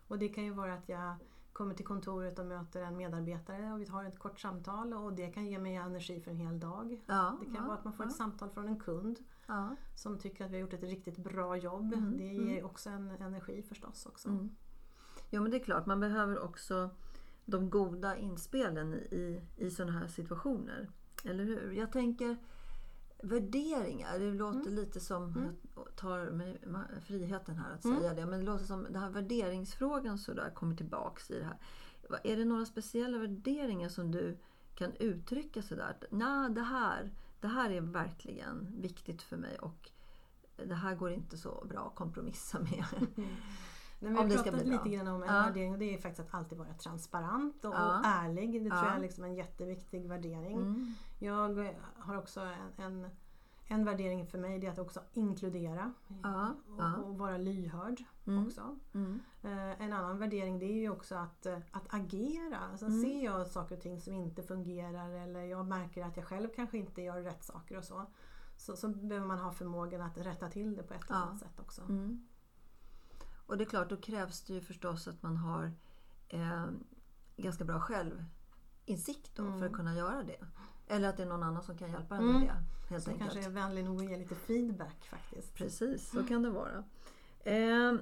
Och 0.08 0.20
det 0.20 0.30
kan 0.30 0.44
ju 0.44 0.54
vara 0.54 0.74
att 0.74 0.90
jag 0.90 1.16
kommer 1.54 1.76
till 1.76 1.86
kontoret 1.86 2.40
och 2.40 2.46
möter 2.46 2.82
en 2.82 2.98
medarbetare 2.98 3.74
och 3.74 3.82
vi 3.82 3.86
har 3.86 4.04
ett 4.04 4.20
kort 4.20 4.40
samtal 4.40 4.94
och 4.94 5.14
det 5.14 5.28
kan 5.28 5.46
ge 5.46 5.60
mig 5.60 5.76
energi 5.76 6.22
för 6.22 6.32
en 6.32 6.38
hel 6.38 6.60
dag. 6.60 7.04
Ja, 7.06 7.38
det 7.40 7.46
kan 7.46 7.56
ja, 7.56 7.62
vara 7.62 7.74
att 7.78 7.84
man 7.84 7.94
får 7.94 8.06
ja. 8.06 8.10
ett 8.10 8.16
samtal 8.16 8.50
från 8.50 8.68
en 8.68 8.80
kund 8.80 9.20
som 9.96 10.20
tycker 10.20 10.46
att 10.46 10.52
vi 10.52 10.56
har 10.56 10.62
gjort 10.62 10.74
ett 10.74 10.84
riktigt 10.84 11.18
bra 11.18 11.58
jobb. 11.58 11.94
Mm, 11.94 12.18
det 12.18 12.24
ger 12.24 12.58
mm. 12.58 12.66
också 12.66 12.90
en 12.90 13.10
energi 13.10 13.64
förstås. 13.70 14.06
också. 14.06 14.30
Mm. 14.30 14.56
Jo 15.30 15.42
men 15.42 15.52
det 15.52 15.58
är 15.58 15.64
klart, 15.64 15.86
man 15.86 16.00
behöver 16.00 16.44
också 16.44 16.90
de 17.46 17.70
goda 17.70 18.18
inspelen 18.18 18.94
i, 18.94 19.42
i 19.58 19.70
sådana 19.70 20.00
här 20.00 20.08
situationer. 20.08 20.90
Eller 21.24 21.44
hur? 21.44 21.72
Jag 21.72 21.92
tänker 21.92 22.38
värderingar. 23.24 24.20
Det 24.20 24.32
låter 24.32 24.60
mm. 24.60 24.76
lite 24.76 25.00
som, 25.00 25.24
mm. 25.24 25.56
jag 25.76 25.96
tar 25.96 26.32
mig 26.32 26.62
friheten 27.06 27.56
här 27.56 27.74
att 27.74 27.86
mm. 27.86 28.00
säga 28.00 28.14
det, 28.14 28.26
men 28.26 28.40
det 28.40 28.46
låter 28.46 28.66
som 28.66 28.84
den 28.84 28.96
här 28.96 29.10
värderingsfrågan 29.10 30.18
sådär 30.18 30.52
kommer 30.56 30.76
tillbaks 30.76 31.32
i 31.32 31.40
det 31.40 31.46
här. 31.46 31.58
Är 32.24 32.38
det 32.38 32.46
några 32.46 32.66
speciella 32.66 33.18
värderingar 33.18 33.90
som 33.90 34.12
du 34.12 34.38
kan 34.76 34.94
uttrycka 34.94 35.62
sådär? 35.62 35.98
Nej, 36.10 36.50
det 36.50 36.62
här, 36.62 37.12
det 37.42 37.48
här 37.48 37.70
är 37.70 37.82
verkligen 37.82 38.82
viktigt 38.82 39.22
för 39.22 39.38
mig 39.38 39.58
och 39.60 39.92
det 40.56 40.76
här 40.76 40.96
går 40.96 41.12
inte 41.12 41.38
så 41.38 41.66
bra 41.70 41.88
att 41.88 41.96
kompromissa 41.96 42.60
med. 42.60 42.86
Nej, 44.04 44.26
vi 44.26 44.36
har 44.36 44.44
pratat 44.44 44.66
lite 44.66 44.90
grann 44.90 45.08
om 45.08 45.24
en 45.24 45.36
ja. 45.36 45.42
värdering 45.42 45.72
och 45.72 45.80
det 45.80 45.94
är 45.94 45.98
faktiskt 45.98 46.28
att 46.28 46.34
alltid 46.34 46.58
vara 46.58 46.74
transparent 46.74 47.66
och, 47.66 47.74
ja. 47.74 48.00
och 48.00 48.06
ärlig. 48.06 48.64
Det 48.64 48.70
tror 48.70 48.86
jag 48.86 48.96
är 48.96 49.00
liksom 49.00 49.24
en 49.24 49.36
jätteviktig 49.36 50.08
värdering. 50.08 50.58
Mm. 50.58 50.94
Jag 51.20 51.74
har 51.98 52.18
också 52.18 52.40
en, 52.40 52.84
en, 52.86 53.10
en, 53.68 53.86
värdering 53.86 54.28
för 54.28 54.38
mig 54.38 54.60
det 54.60 54.68
är 54.68 54.72
att 54.72 54.80
också 54.80 55.00
inkludera 55.14 55.94
ja. 56.24 56.56
Och, 56.68 57.08
och, 57.08 57.18
vara 57.18 57.38
lyhörd. 57.38 58.04
Mm. 58.28 58.46
också. 58.48 58.78
Mm. 58.94 59.20
Eh, 59.44 59.82
en 59.82 59.94
annan 59.94 60.18
värdering 60.18 60.60
det 60.60 60.66
är 60.66 60.80
ju 60.82 60.90
också 60.90 61.16
att, 61.16 61.46
eh, 61.46 61.58
att 61.72 61.94
agera. 61.94 62.58
Alltså, 62.72 62.86
mm. 62.86 63.02
Ser 63.02 63.24
jag 63.24 63.48
saker 63.48 63.76
och 63.76 63.82
ting 63.82 64.02
som 64.02 64.14
inte 64.14 64.44
fungerar 64.44 65.10
eller 65.10 65.42
jag 65.42 65.66
märker 65.66 66.06
att 66.06 66.18
jag 66.18 66.26
själv 66.26 66.50
kanske 66.56 66.78
inte 66.78 67.02
gör 67.02 67.22
rätt 67.22 67.44
saker 67.44 67.78
och 67.78 67.84
så. 67.84 68.06
Så, 68.58 68.76
så 68.76 68.88
behöver 68.88 69.28
man 69.28 69.40
ha 69.40 69.52
förmågan 69.52 70.02
att 70.02 70.18
rätta 70.18 70.50
till 70.50 70.76
det 70.76 70.84
på 70.84 70.94
ett 70.94 71.10
eller 71.10 71.20
annat 71.20 71.40
sätt 71.40 71.60
också. 71.60 71.82
Mm. 73.44 73.50
Och 73.54 73.58
det 73.58 73.64
är 73.64 73.70
klart, 73.70 73.90
då 73.90 73.98
krävs 73.98 74.42
det 74.42 74.54
ju 74.54 74.62
förstås 74.62 75.08
att 75.08 75.24
man 75.24 75.38
har 75.38 75.72
eh, 76.30 76.66
ganska 77.38 77.66
bra 77.66 77.80
självinsikt 77.80 79.40
mm. 79.40 79.60
för 79.60 79.66
att 79.66 79.74
kunna 79.74 79.96
göra 79.96 80.24
det. 80.24 80.46
Eller 80.88 81.10
att 81.10 81.18
det 81.18 81.24
är 81.24 81.28
någon 81.28 81.44
annan 81.44 81.64
som 81.64 81.78
kan 81.78 81.92
hjälpa 81.92 82.16
en 82.16 82.26
med 82.26 82.36
mm. 82.36 82.48
det. 82.48 82.54
Helt 82.90 83.04
som 83.04 83.14
enkelt. 83.14 83.32
kanske 83.32 83.50
är 83.50 83.54
vänlig 83.54 83.86
nog 83.86 84.04
att 84.04 84.10
ge 84.10 84.18
lite 84.18 84.36
feedback 84.36 85.08
faktiskt. 85.10 85.54
Precis, 85.54 86.10
så 86.10 86.24
kan 86.24 86.44
det 86.44 86.50
vara. 86.50 86.84
Eh, 87.40 87.94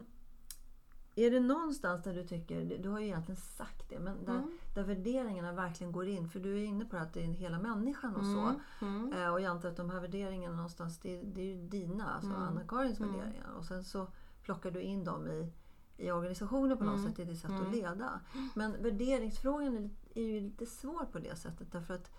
är 1.15 1.31
det 1.31 1.39
någonstans 1.39 2.03
där 2.03 2.13
du 2.13 2.23
tycker, 2.23 2.77
du 2.83 2.89
har 2.89 2.99
ju 2.99 3.05
egentligen 3.05 3.41
sagt 3.41 3.89
det, 3.89 3.99
men 3.99 4.25
där, 4.25 4.33
mm. 4.33 4.57
där 4.75 4.83
värderingarna 4.83 5.51
verkligen 5.51 5.91
går 5.91 6.07
in. 6.07 6.29
För 6.29 6.39
du 6.39 6.59
är 6.59 6.63
inne 6.63 6.85
på 6.85 6.97
att 6.97 7.13
det 7.13 7.19
är 7.23 7.25
hela 7.25 7.59
människan 7.59 8.15
och 8.15 8.25
så. 8.25 8.55
Mm. 8.85 9.11
Mm. 9.11 9.13
Eh, 9.13 9.29
och 9.29 9.41
jag 9.41 9.49
antar 9.49 9.69
att 9.69 9.77
de 9.77 9.89
här 9.89 9.99
värderingarna 9.99 10.55
någonstans, 10.55 10.99
det, 10.99 11.21
det 11.21 11.41
är 11.41 11.45
ju 11.45 11.67
dina, 11.67 12.13
alltså 12.13 12.29
mm. 12.29 12.41
Anna-Karins 12.41 12.99
mm. 12.99 13.11
värderingar. 13.11 13.51
Och 13.57 13.65
sen 13.65 13.83
så 13.83 14.07
plockar 14.51 14.71
du 14.71 14.81
in 14.81 15.03
dem 15.03 15.27
i, 15.27 15.51
i 15.97 16.11
organisationen 16.11 16.77
på 16.77 16.83
något 16.83 16.99
mm. 16.99 17.11
sätt, 17.11 17.19
i 17.19 17.25
ditt 17.25 17.39
sätt 17.39 17.49
mm. 17.49 17.61
att 17.61 17.75
leda. 17.75 18.19
Men 18.53 18.83
värderingsfrågan 18.83 19.77
är, 19.77 19.89
är 20.19 20.23
ju 20.23 20.39
lite 20.39 20.65
svår 20.65 21.05
på 21.05 21.19
det 21.19 21.35
sättet 21.35 21.71
därför 21.71 21.93
att 21.93 22.11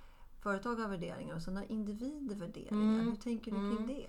företag 0.43 0.77
har 0.77 0.89
värderingar 0.89 1.35
och 1.35 1.43
sen 1.43 1.57
har 1.57 1.73
individer 1.73 2.35
värderingar. 2.35 2.95
Mm. 2.95 3.07
Hur 3.07 3.17
tänker 3.17 3.51
du 3.51 3.57
kring 3.57 3.85
mm. 3.85 3.87
det? 3.87 4.07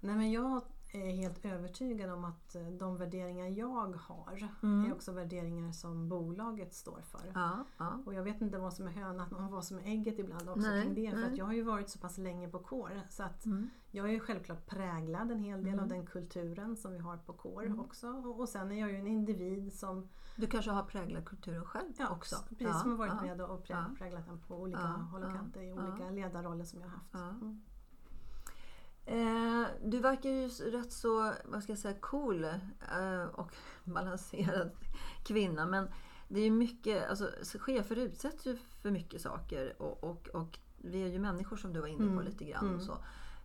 Nej, 0.00 0.16
men 0.16 0.32
jag 0.32 0.62
är 0.94 1.10
helt 1.10 1.44
övertygad 1.44 2.10
om 2.10 2.24
att 2.24 2.54
eh, 2.54 2.66
de 2.66 2.96
värderingar 2.96 3.48
jag 3.48 3.96
har 3.98 4.48
mm. 4.62 4.90
är 4.90 4.94
också 4.94 5.12
värderingar 5.12 5.72
som 5.72 6.08
bolaget 6.08 6.74
står 6.74 7.00
för. 7.00 7.32
Ja, 7.34 7.64
ja. 7.78 8.02
Och 8.06 8.14
jag 8.14 8.22
vet 8.22 8.40
inte 8.40 8.58
vad 8.58 8.72
som 8.72 8.86
är 8.86 8.90
hönan 8.90 9.34
och 9.34 9.50
vad 9.50 9.64
som 9.64 9.78
är 9.78 9.82
ägget 9.82 10.18
ibland 10.18 10.48
också 10.48 10.68
nej, 10.68 10.82
kring 10.82 10.94
det. 10.94 11.10
För 11.10 11.22
att 11.22 11.36
jag 11.36 11.44
har 11.44 11.52
ju 11.52 11.62
varit 11.62 11.90
så 11.90 11.98
pass 11.98 12.18
länge 12.18 12.48
på 12.48 12.58
KOR 12.58 13.00
så 13.10 13.22
att 13.22 13.44
mm. 13.44 13.70
jag 13.90 14.14
är 14.14 14.18
självklart 14.18 14.66
präglad 14.66 15.30
en 15.30 15.38
hel 15.38 15.64
del 15.64 15.72
mm. 15.72 15.82
av 15.82 15.88
den 15.88 16.06
kulturen 16.06 16.76
som 16.76 16.92
vi 16.92 16.98
har 16.98 17.16
på 17.16 17.32
KOR 17.32 17.66
mm. 17.66 17.80
också. 17.80 18.08
Och, 18.08 18.40
och 18.40 18.48
sen 18.48 18.72
är 18.72 18.80
jag 18.80 18.90
ju 18.90 18.96
en 18.96 19.06
individ 19.06 19.72
som 19.72 20.08
du 20.36 20.46
kanske 20.46 20.70
har 20.70 20.82
präglat 20.82 21.24
kulturen 21.24 21.64
själv 21.64 21.92
ja, 21.98 22.08
också? 22.10 22.36
precis. 22.48 22.66
Ja, 22.66 22.72
som 22.72 22.90
har 22.90 22.98
varit 22.98 23.22
med 23.22 23.40
och 23.40 23.64
präglat 23.98 24.26
den 24.26 24.40
på 24.40 24.60
olika 24.60 24.78
håll 24.80 25.22
och 25.22 25.32
kanter 25.32 25.62
i 25.62 25.72
olika 25.72 26.10
ledarroller 26.10 26.64
som 26.64 26.80
jag 26.80 26.88
har 26.88 26.94
haft. 26.94 27.14
Mm. 29.06 29.62
Eh, 29.62 29.68
du 29.84 29.98
verkar 29.98 30.30
ju 30.30 30.48
rätt 30.48 30.92
så, 30.92 31.32
vad 31.44 31.62
ska 31.62 31.72
jag 31.72 31.78
säga, 31.78 31.94
cool 32.00 32.44
eh, 32.44 33.24
och 33.34 33.52
balanserad 33.84 34.70
kvinna. 35.24 35.66
Men 35.66 35.88
det 36.28 36.40
är 36.40 36.44
ju 36.44 36.50
mycket, 36.50 37.10
alltså 37.10 37.30
chefer 37.58 37.96
utsätts 37.96 38.46
ju 38.46 38.56
för 38.82 38.90
mycket 38.90 39.20
saker 39.20 39.82
och, 39.82 40.04
och, 40.04 40.28
och 40.28 40.58
vi 40.76 41.02
är 41.02 41.08
ju 41.08 41.18
människor 41.18 41.56
som 41.56 41.72
du 41.72 41.80
var 41.80 41.88
inne 41.88 42.06
på 42.06 42.12
mm. 42.12 42.24
lite 42.24 42.44
grann. 42.44 42.64
Mm. 42.64 42.76
Och 42.76 42.82
så. 42.82 42.98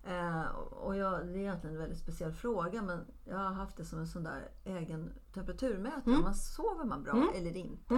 Eh, 0.03 0.45
och 0.71 0.95
jag, 0.95 1.27
det 1.27 1.33
är 1.33 1.37
egentligen 1.37 1.75
en 1.75 1.81
väldigt 1.81 1.99
speciell 1.99 2.33
fråga 2.33 2.81
men 2.81 3.05
jag 3.25 3.37
har 3.37 3.53
haft 3.53 3.77
det 3.77 3.85
som 3.85 3.99
en 3.99 4.07
sån 4.07 4.23
där 4.23 4.49
egen 4.63 5.13
temperaturmätare. 5.33 6.13
Mm. 6.13 6.21
Man 6.21 6.35
sover 6.35 6.85
man 6.85 7.03
bra 7.03 7.13
mm. 7.13 7.29
eller 7.35 7.57
inte? 7.57 7.93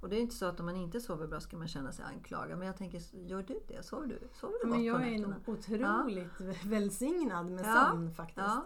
Och 0.00 0.08
det 0.08 0.16
är 0.16 0.20
inte 0.20 0.34
så 0.34 0.46
att 0.46 0.60
om 0.60 0.66
man 0.66 0.76
inte 0.76 1.00
sover 1.00 1.26
bra 1.26 1.40
ska 1.40 1.56
man 1.56 1.68
känna 1.68 1.92
sig 1.92 2.04
anklagad. 2.04 2.58
Men 2.58 2.66
jag 2.66 2.76
tänker, 2.76 3.16
gör 3.16 3.42
du 3.42 3.60
det? 3.68 3.82
Sover 3.82 4.06
du, 4.06 4.18
sover 4.32 4.54
du 4.62 4.70
men 4.70 4.84
Jag 4.84 5.08
är 5.08 5.34
otroligt 5.46 6.32
ja. 6.38 6.54
välsignad 6.64 7.50
med 7.50 7.66
ja. 7.66 7.88
sömn 7.90 8.14
faktiskt. 8.14 8.46
Ja. 8.46 8.64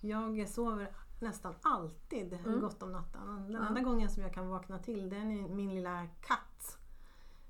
Jag 0.00 0.48
sover 0.48 0.90
nästan 1.20 1.54
alltid 1.62 2.32
mm. 2.32 2.60
gott 2.60 2.82
om 2.82 2.92
natten. 2.92 3.52
Den 3.52 3.62
enda 3.62 3.80
gången 3.80 4.10
som 4.10 4.22
jag 4.22 4.34
kan 4.34 4.48
vakna 4.48 4.78
till 4.78 5.08
det 5.08 5.16
är 5.16 5.24
när 5.24 5.48
min 5.48 5.74
lilla 5.74 6.06
katt 6.20 6.78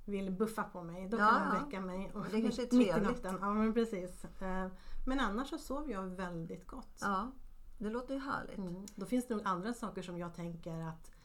vill 0.05 0.31
buffa 0.31 0.63
på 0.63 0.83
mig. 0.83 1.09
Då 1.09 1.17
kan 1.17 1.27
han 1.27 1.65
väcka 1.65 1.81
mig 1.81 2.11
och, 2.15 2.27
det 2.31 2.37
är 2.37 2.43
mitt 2.43 2.99
i 2.99 3.01
natten. 3.01 3.39
Ja, 3.41 3.55
men, 3.55 3.75
precis. 3.75 4.25
Eh, 4.25 4.69
men 5.07 5.21
annars 5.21 5.49
så 5.49 5.59
sover 5.59 5.93
jag 5.93 6.03
väldigt 6.03 6.67
gott. 6.67 6.99
Ja, 7.01 7.31
det 7.79 7.91
låter 7.91 8.15
ju 8.15 8.21
härligt. 8.21 8.59
Mm. 8.59 8.87
Då 8.95 9.07
finns 9.07 9.27
det 9.27 9.35
nog 9.35 9.47
andra 9.47 9.75
saker 9.75 10.03
som 10.03 10.19
jag 10.19 10.35
tänker 10.35 10.81
att 10.81 11.16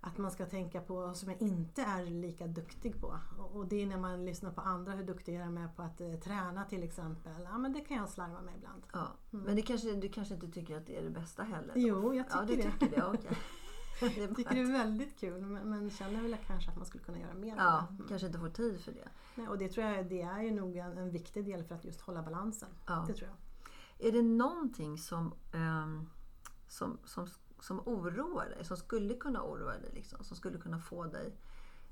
att 0.00 0.18
man 0.18 0.30
ska 0.30 0.46
tänka 0.46 0.80
på 0.80 1.14
som 1.14 1.30
jag 1.30 1.42
inte 1.42 1.82
är 1.82 2.04
lika 2.04 2.46
duktig 2.46 3.00
på. 3.00 3.18
Och 3.52 3.66
det 3.66 3.82
är 3.82 3.86
när 3.86 3.98
man 3.98 4.24
lyssnar 4.24 4.50
på 4.50 4.60
andra 4.60 4.92
hur 4.92 5.04
duktiga 5.04 5.44
de 5.44 5.58
är 5.58 5.68
på 5.68 5.82
att 5.82 6.00
eh, 6.00 6.14
träna 6.14 6.64
till 6.64 6.82
exempel. 6.82 7.42
Ja 7.44 7.58
men 7.58 7.72
det 7.72 7.80
kan 7.80 7.96
jag 7.96 8.08
slarva 8.08 8.40
med 8.40 8.54
ibland. 8.56 8.82
Ja. 8.92 9.06
Mm. 9.32 9.44
Men 9.44 9.56
det 9.56 9.62
kanske, 9.62 9.94
du 9.94 10.08
kanske 10.08 10.34
inte 10.34 10.48
tycker 10.48 10.76
att 10.76 10.86
det 10.86 10.98
är 10.98 11.02
det 11.02 11.10
bästa 11.10 11.42
heller? 11.42 11.72
Jo, 11.76 12.14
jag 12.14 12.26
tycker 12.26 12.40
ja, 12.40 12.46
du 12.46 12.56
det. 12.56 12.70
Tycker 12.70 12.96
det. 12.96 13.06
Okay. 13.06 13.36
jag 14.22 14.36
tycker 14.36 14.54
det 14.54 14.60
är 14.60 14.72
väldigt 14.72 15.20
kul 15.20 15.42
men, 15.42 15.70
men 15.70 15.90
känner 15.90 16.22
väl 16.22 16.36
kanske 16.46 16.70
att 16.70 16.76
man 16.76 16.86
skulle 16.86 17.04
kunna 17.04 17.18
göra 17.18 17.34
mer. 17.34 17.54
Ja, 17.56 17.86
mm. 17.90 18.08
kanske 18.08 18.26
inte 18.26 18.38
får 18.38 18.50
tid 18.50 18.80
för 18.80 18.92
det. 18.92 19.08
Nej, 19.34 19.48
och 19.48 19.58
det 19.58 19.68
tror 19.68 19.86
jag 19.86 20.08
det 20.08 20.22
är 20.22 20.42
ju 20.42 20.50
nog 20.50 20.76
en, 20.76 20.98
en 20.98 21.10
viktig 21.10 21.44
del 21.44 21.64
för 21.64 21.74
att 21.74 21.84
just 21.84 22.00
hålla 22.00 22.22
balansen. 22.22 22.68
Ja. 22.86 23.04
Det 23.08 23.14
tror 23.14 23.28
jag. 23.28 24.08
Är 24.08 24.12
det 24.12 24.22
någonting 24.22 24.98
som, 24.98 25.34
um, 25.52 26.10
som, 26.68 26.98
som 27.04 27.26
som 27.60 27.80
oroar 27.80 28.48
dig, 28.48 28.64
som 28.64 28.76
skulle 28.76 29.14
kunna 29.14 29.42
oroa 29.42 29.78
dig, 29.78 29.90
liksom, 29.94 30.24
som 30.24 30.36
skulle 30.36 30.58
kunna 30.58 30.78
få 30.78 31.04
dig 31.04 31.36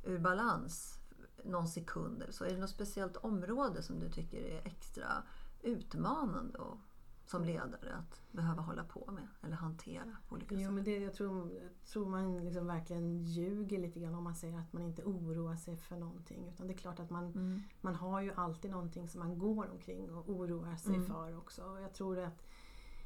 ur 0.04 0.18
balans 0.18 1.00
någon 1.44 1.68
sekund 1.68 2.22
eller 2.22 2.32
så? 2.32 2.44
Är 2.44 2.50
det 2.50 2.58
något 2.58 2.70
speciellt 2.70 3.16
område 3.16 3.82
som 3.82 3.98
du 3.98 4.10
tycker 4.10 4.42
är 4.42 4.66
extra 4.66 5.22
utmanande 5.62 6.58
och, 6.58 6.78
som 7.26 7.44
ledare 7.44 7.94
att 7.94 8.22
behöva 8.30 8.62
hålla 8.62 8.84
på 8.84 9.10
med 9.12 9.28
eller 9.42 9.56
hantera 9.56 10.16
på 10.28 10.34
olika 10.34 10.54
sätt? 10.54 10.64
Jo, 10.64 10.70
men 10.70 10.84
det, 10.84 10.98
jag 10.98 11.14
tror, 11.14 11.50
tror 11.92 12.06
man 12.06 12.44
liksom 12.44 12.66
verkligen 12.66 13.18
ljuger 13.18 13.78
lite 13.78 14.00
grann 14.00 14.14
om 14.14 14.24
man 14.24 14.34
säger 14.34 14.58
att 14.58 14.72
man 14.72 14.82
inte 14.82 15.02
oroar 15.02 15.56
sig 15.56 15.76
för 15.76 15.96
någonting. 15.96 16.48
Utan 16.48 16.66
det 16.66 16.72
är 16.72 16.78
klart 16.78 17.00
att 17.00 17.10
man, 17.10 17.24
mm. 17.24 17.62
man 17.80 17.94
har 17.94 18.20
ju 18.20 18.32
alltid 18.32 18.70
någonting 18.70 19.08
som 19.08 19.20
man 19.20 19.38
går 19.38 19.70
omkring 19.70 20.14
och 20.14 20.30
oroar 20.30 20.76
sig 20.76 20.94
mm. 20.94 21.06
för 21.06 21.38
också. 21.38 21.78
Jag 21.80 21.92
tror 21.92 22.18
att 22.18 22.46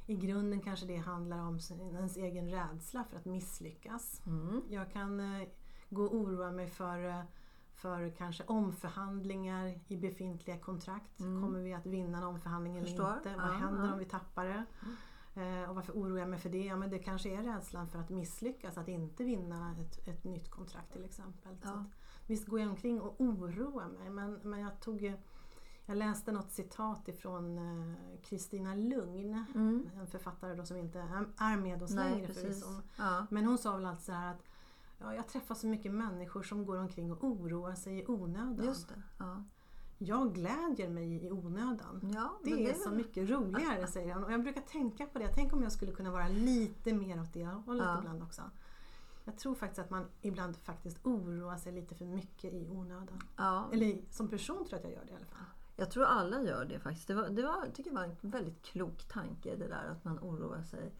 i 0.05 0.15
grunden 0.15 0.61
kanske 0.61 0.85
det 0.85 0.97
handlar 0.97 1.39
om 1.39 1.59
ens 1.93 2.17
egen 2.17 2.49
rädsla 2.49 3.03
för 3.03 3.17
att 3.17 3.25
misslyckas. 3.25 4.21
Mm. 4.25 4.61
Jag 4.69 4.91
kan 4.91 5.19
eh, 5.19 5.47
gå 5.89 6.03
och 6.03 6.15
oroa 6.15 6.51
mig 6.51 6.67
för, 6.67 7.09
eh, 7.09 7.21
för 7.73 8.09
kanske 8.09 8.43
omförhandlingar 8.43 9.79
i 9.87 9.97
befintliga 9.97 10.57
kontrakt. 10.57 11.19
Mm. 11.19 11.41
Kommer 11.41 11.59
vi 11.59 11.73
att 11.73 11.85
vinna 11.85 12.17
en 12.17 12.23
omförhandling 12.23 12.77
eller 12.77 12.89
inte? 12.89 13.01
Vad 13.01 13.25
ja, 13.25 13.51
händer 13.51 13.85
ja. 13.85 13.93
om 13.93 13.99
vi 13.99 14.05
tappar 14.05 14.45
det? 14.45 14.65
Mm. 14.81 14.95
Eh, 15.35 15.69
och 15.69 15.75
varför 15.75 15.93
oroar 15.93 16.19
jag 16.19 16.29
mig 16.29 16.39
för 16.39 16.49
det? 16.49 16.65
Ja, 16.65 16.75
men 16.75 16.89
det 16.89 16.99
kanske 16.99 17.29
är 17.29 17.43
rädslan 17.43 17.87
för 17.87 17.99
att 17.99 18.09
misslyckas, 18.09 18.77
att 18.77 18.87
inte 18.87 19.23
vinna 19.23 19.75
ett, 19.79 20.07
ett 20.07 20.23
nytt 20.23 20.49
kontrakt 20.49 20.93
till 20.93 21.05
exempel. 21.05 21.57
Ja. 21.61 21.67
Så 21.67 21.73
att, 21.73 21.85
visst 22.27 22.47
går 22.47 22.59
jag 22.59 22.69
omkring 22.69 23.01
och 23.01 23.21
oroar 23.21 23.87
mig 23.87 24.09
men, 24.09 24.33
men 24.33 24.59
jag 24.59 24.79
tog 24.79 25.15
jag 25.91 25.97
läste 25.97 26.31
något 26.31 26.51
citat 26.51 27.07
ifrån 27.07 27.57
eh, 27.57 28.21
Kristina 28.23 28.75
Lugn, 28.75 29.45
mm. 29.55 29.89
en 29.99 30.07
författare 30.07 30.55
då 30.55 30.65
som 30.65 30.77
inte 30.77 30.99
är 31.37 31.57
med 31.57 31.83
oss 31.83 31.91
längre 31.91 32.27
förvisso. 32.27 32.81
Ja. 32.97 33.25
Men 33.29 33.45
hon 33.45 33.57
sa 33.57 33.75
väl 33.75 33.85
alltså 33.85 34.05
så 34.05 34.11
här 34.11 34.31
att 34.31 34.43
ja, 34.97 35.15
jag 35.15 35.27
träffar 35.27 35.55
så 35.55 35.67
mycket 35.67 35.91
människor 35.91 36.43
som 36.43 36.65
går 36.65 36.77
omkring 36.77 37.11
och 37.11 37.23
oroar 37.23 37.75
sig 37.75 37.99
i 37.99 38.05
onödan. 38.07 38.65
Just 38.65 38.89
det, 38.89 39.01
ja. 39.17 39.43
Jag 39.97 40.33
glädjer 40.33 40.89
mig 40.89 41.25
i 41.25 41.31
onödan. 41.31 42.11
Ja, 42.13 42.39
det, 42.43 42.55
det 42.55 42.69
är 42.69 42.73
så 42.73 42.91
mycket 42.91 43.29
roligare 43.29 43.87
säger 43.87 44.13
han. 44.13 44.23
Och 44.23 44.31
jag 44.31 44.43
brukar 44.43 44.61
tänka 44.61 45.05
på 45.05 45.19
det. 45.19 45.27
Tänk 45.35 45.53
om 45.53 45.63
jag 45.63 45.71
skulle 45.71 45.91
kunna 45.91 46.11
vara 46.11 46.27
lite 46.27 46.93
mer 46.93 47.21
åt 47.21 47.33
det 47.33 47.45
hållet 47.45 47.85
ja. 47.85 47.99
ibland 47.99 48.23
också. 48.23 48.41
jag 49.25 49.37
tror 49.37 49.55
faktiskt 49.55 49.79
att 49.79 49.89
man 49.89 50.05
ibland 50.21 50.57
faktiskt 50.57 51.05
oroar 51.05 51.57
sig 51.57 51.73
lite 51.73 51.95
för 51.95 52.05
mycket 52.05 52.53
i 52.53 52.69
onödan. 52.69 53.23
Ja. 53.37 53.69
Eller 53.73 54.01
som 54.09 54.27
person 54.27 54.57
tror 54.57 54.69
jag 54.69 54.77
att 54.77 54.83
jag 54.83 54.93
gör 54.93 55.05
det 55.05 55.11
i 55.11 55.15
alla 55.15 55.25
fall. 55.25 55.45
Jag 55.81 55.91
tror 55.91 56.05
alla 56.05 56.41
gör 56.41 56.65
det 56.65 56.79
faktiskt. 56.79 57.07
Det 57.07 57.13
var, 57.13 57.29
det 57.29 57.43
var, 57.43 57.65
jag 57.65 57.73
tycker 57.73 57.89
det 57.89 57.95
var 57.95 58.03
en 58.03 58.15
väldigt 58.21 58.61
klok 58.61 59.03
tanke 59.03 59.55
det 59.55 59.67
där 59.67 59.85
att 59.91 60.05
man 60.05 60.19
oroar 60.19 60.63
sig 60.63 60.91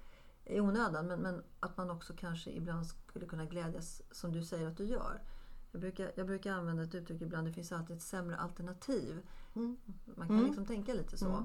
i 0.45 0.59
onödan. 0.59 1.07
Men, 1.07 1.19
men 1.19 1.43
att 1.59 1.77
man 1.77 1.89
också 1.89 2.13
kanske 2.17 2.51
ibland 2.51 2.87
skulle 2.87 3.25
kunna 3.25 3.45
glädjas 3.45 4.01
som 4.11 4.31
du 4.31 4.43
säger 4.43 4.67
att 4.67 4.77
du 4.77 4.85
gör. 4.85 5.21
Jag 5.71 5.81
brukar, 5.81 6.11
jag 6.15 6.27
brukar 6.27 6.53
använda 6.53 6.83
ett 6.83 6.95
uttryck 6.95 7.21
ibland, 7.21 7.47
det 7.47 7.53
finns 7.53 7.71
alltid 7.71 7.95
ett 7.95 8.01
sämre 8.01 8.37
alternativ. 8.37 9.27
Mm. 9.53 9.77
Man 10.05 10.27
kan 10.27 10.35
mm. 10.35 10.47
liksom 10.47 10.65
tänka 10.65 10.93
lite 10.93 11.17
så. 11.17 11.25
Mm. 11.25 11.43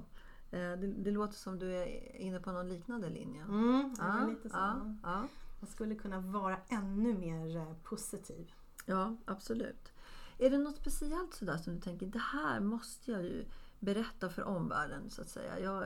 Eh, 0.51 0.81
det, 0.81 0.87
det, 0.87 1.11
låter 1.11 1.35
som 1.35 1.59
du 1.59 1.75
är 1.75 2.17
inne 2.17 2.41
på 2.41 2.53
någon 2.53 2.69
liknande 2.69 3.09
linje. 3.09 3.43
Mm, 3.43 3.95
ja, 3.99 4.27
lite 4.29 4.49
så. 4.49 4.57
Ja, 4.57 4.95
ja. 5.03 5.29
Man 5.61 5.69
skulle 5.69 5.95
kunna 5.95 6.21
vara 6.21 6.57
ännu 6.69 7.19
mer 7.19 7.57
eh, 7.57 7.75
positiv. 7.83 8.53
Ja, 8.87 9.17
absolut. 9.25 9.93
Är 10.39 10.51
det 10.51 10.59
något 10.59 10.77
speciellt 10.77 11.35
sådär 11.35 11.57
som 11.57 11.75
du 11.75 11.81
tänker, 11.81 12.07
det 12.07 12.19
här 12.19 12.61
måste 12.61 13.11
jag 13.11 13.23
ju 13.23 13.45
berätta 13.81 14.29
för 14.29 14.43
omvärlden 14.43 15.11
så 15.11 15.23
att 15.23 15.29
säga. 15.29 15.61
Jag, 15.61 15.85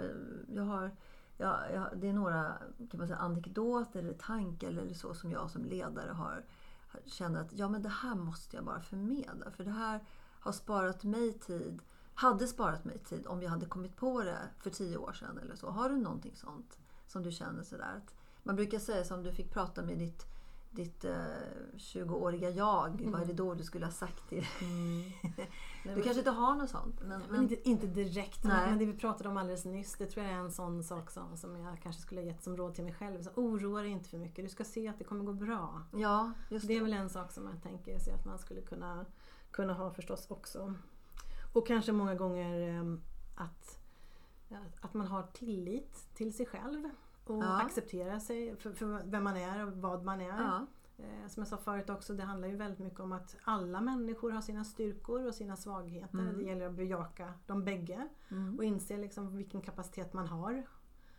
jag 0.55 0.63
har, 0.63 0.91
jag, 1.37 1.73
jag, 1.75 1.89
det 1.97 2.09
är 2.09 2.13
några 2.13 2.53
kan 2.91 2.99
man 2.99 3.07
säga, 3.07 3.19
anekdoter 3.19 3.99
eller 3.99 4.13
tankar 4.13 4.69
eller 4.69 4.95
så 4.95 5.15
som 5.15 5.31
jag 5.31 5.51
som 5.51 5.65
ledare 5.65 6.11
har, 6.11 6.45
känner 7.07 7.41
att 7.41 7.53
ja, 7.53 7.69
men 7.69 7.83
det 7.83 7.89
här 7.89 8.15
måste 8.15 8.57
jag 8.57 8.65
bara 8.65 8.81
förmedla. 8.81 9.51
För 9.51 9.65
det 9.65 9.71
här 9.71 10.01
har 10.41 10.53
sparat 10.53 11.05
mig 11.05 11.33
tid, 11.33 11.83
hade 12.15 12.47
sparat 12.47 12.85
mig 12.85 12.99
tid 12.99 13.27
om 13.27 13.43
jag 13.43 13.51
hade 13.51 13.67
kommit 13.67 13.97
på 13.97 14.23
det 14.23 14.39
för 14.59 14.71
tio 14.71 14.97
år 14.97 15.13
sedan 15.13 15.39
eller 15.43 15.57
så. 15.57 15.71
Har 15.71 15.89
du 15.89 15.97
någonting 15.97 16.37
sånt 16.37 16.79
som 17.07 17.23
du 17.23 17.33
känner 17.33 17.63
sådär? 17.63 17.95
Att 17.97 18.15
man 18.43 18.57
brukar 18.57 18.79
säga 18.79 19.05
som 19.05 19.23
du 19.23 19.33
fick 19.33 19.53
prata 19.53 19.83
med 19.83 19.99
ditt 19.99 20.27
ditt 20.71 21.05
eh, 21.05 21.13
20-åriga 21.77 22.51
jag. 22.51 23.01
Mm. 23.01 23.13
Vad 23.13 23.23
är 23.23 23.27
det 23.27 23.33
då 23.33 23.55
du 23.55 23.65
skulle 23.65 23.87
ha 23.87 23.93
sagt 23.93 24.29
till 24.29 24.47
mm. 24.61 25.03
Du 25.97 26.03
kanske 26.03 26.19
inte 26.19 26.31
har 26.31 26.55
något 26.55 26.71
sånt? 26.71 27.01
Men, 27.03 27.23
men... 27.31 27.43
Inte, 27.43 27.69
inte, 27.69 27.87
direkt. 27.87 28.45
Nej. 28.45 28.71
Men 28.71 28.79
det 28.79 28.85
vi 28.85 28.93
pratade 28.93 29.29
om 29.29 29.37
alldeles 29.37 29.65
nyss, 29.65 29.95
det 29.99 30.07
tror 30.07 30.27
jag 30.27 30.35
är 30.35 30.39
en 30.39 30.53
sån 30.53 30.85
sak 30.85 31.11
som, 31.11 31.37
som 31.37 31.57
jag 31.57 31.81
kanske 31.83 32.03
skulle 32.03 32.21
ha 32.21 32.27
gett 32.27 32.43
som 32.43 32.57
råd 32.57 32.75
till 32.75 32.85
mig 32.85 32.95
själv. 32.95 33.23
Så 33.23 33.31
oroa 33.35 33.83
dig 33.83 33.91
inte 33.91 34.09
för 34.09 34.19
mycket. 34.19 34.45
Du 34.45 34.49
ska 34.49 34.65
se 34.65 34.89
att 34.89 34.99
det 34.99 35.05
kommer 35.05 35.25
gå 35.25 35.33
bra. 35.33 35.83
Ja, 35.93 36.33
just 36.49 36.67
det. 36.67 36.73
det 36.73 36.79
är 36.79 36.83
väl 36.83 36.93
en 36.93 37.11
sak 37.11 37.33
som 37.33 37.47
jag 37.47 37.63
tänker 37.63 37.99
sig 37.99 38.13
att 38.13 38.25
man 38.25 38.39
skulle 38.39 38.61
kunna, 38.61 39.07
kunna 39.51 39.73
ha 39.73 39.91
förstås 39.91 40.27
också. 40.31 40.75
Och 41.53 41.67
kanske 41.67 41.93
många 41.93 42.15
gånger 42.15 42.79
eh, 42.79 42.95
att, 43.35 43.79
att 44.81 44.95
man 44.95 45.07
har 45.07 45.23
tillit 45.23 46.09
till 46.15 46.35
sig 46.35 46.47
själv 46.47 46.91
och 47.31 47.45
ja. 47.45 47.63
acceptera 47.63 48.21
sig 48.21 48.57
för, 48.57 48.73
för, 48.73 49.03
vem 49.05 49.25
man 49.25 49.37
är 49.37 49.67
och 49.67 49.73
vad 49.73 50.05
man 50.05 50.21
är. 50.21 50.39
Ja. 50.39 50.67
Eh, 50.99 51.29
som 51.29 51.41
jag 51.41 51.49
sa 51.49 51.57
förut 51.57 51.91
också, 51.91 52.15
det 52.15 52.23
handlar 52.23 52.49
ju 52.49 52.57
väldigt 52.57 52.79
mycket 52.79 53.01
om 53.01 53.13
att 53.13 53.37
alla 53.45 53.81
människor 53.81 54.31
har 54.31 54.41
sina 54.41 54.65
styrkor 54.65 55.27
och 55.27 55.35
sina 55.35 55.57
svagheter. 55.57 56.19
Mm. 56.19 56.39
Det 56.39 56.45
gäller 56.45 56.67
att 56.67 56.75
bejaka 56.75 57.33
de 57.47 57.65
bägge 57.65 58.09
mm. 58.29 58.59
och 58.59 58.65
inse 58.65 58.97
liksom 58.97 59.37
vilken 59.37 59.61
kapacitet 59.61 60.13
man 60.13 60.27
har. 60.27 60.67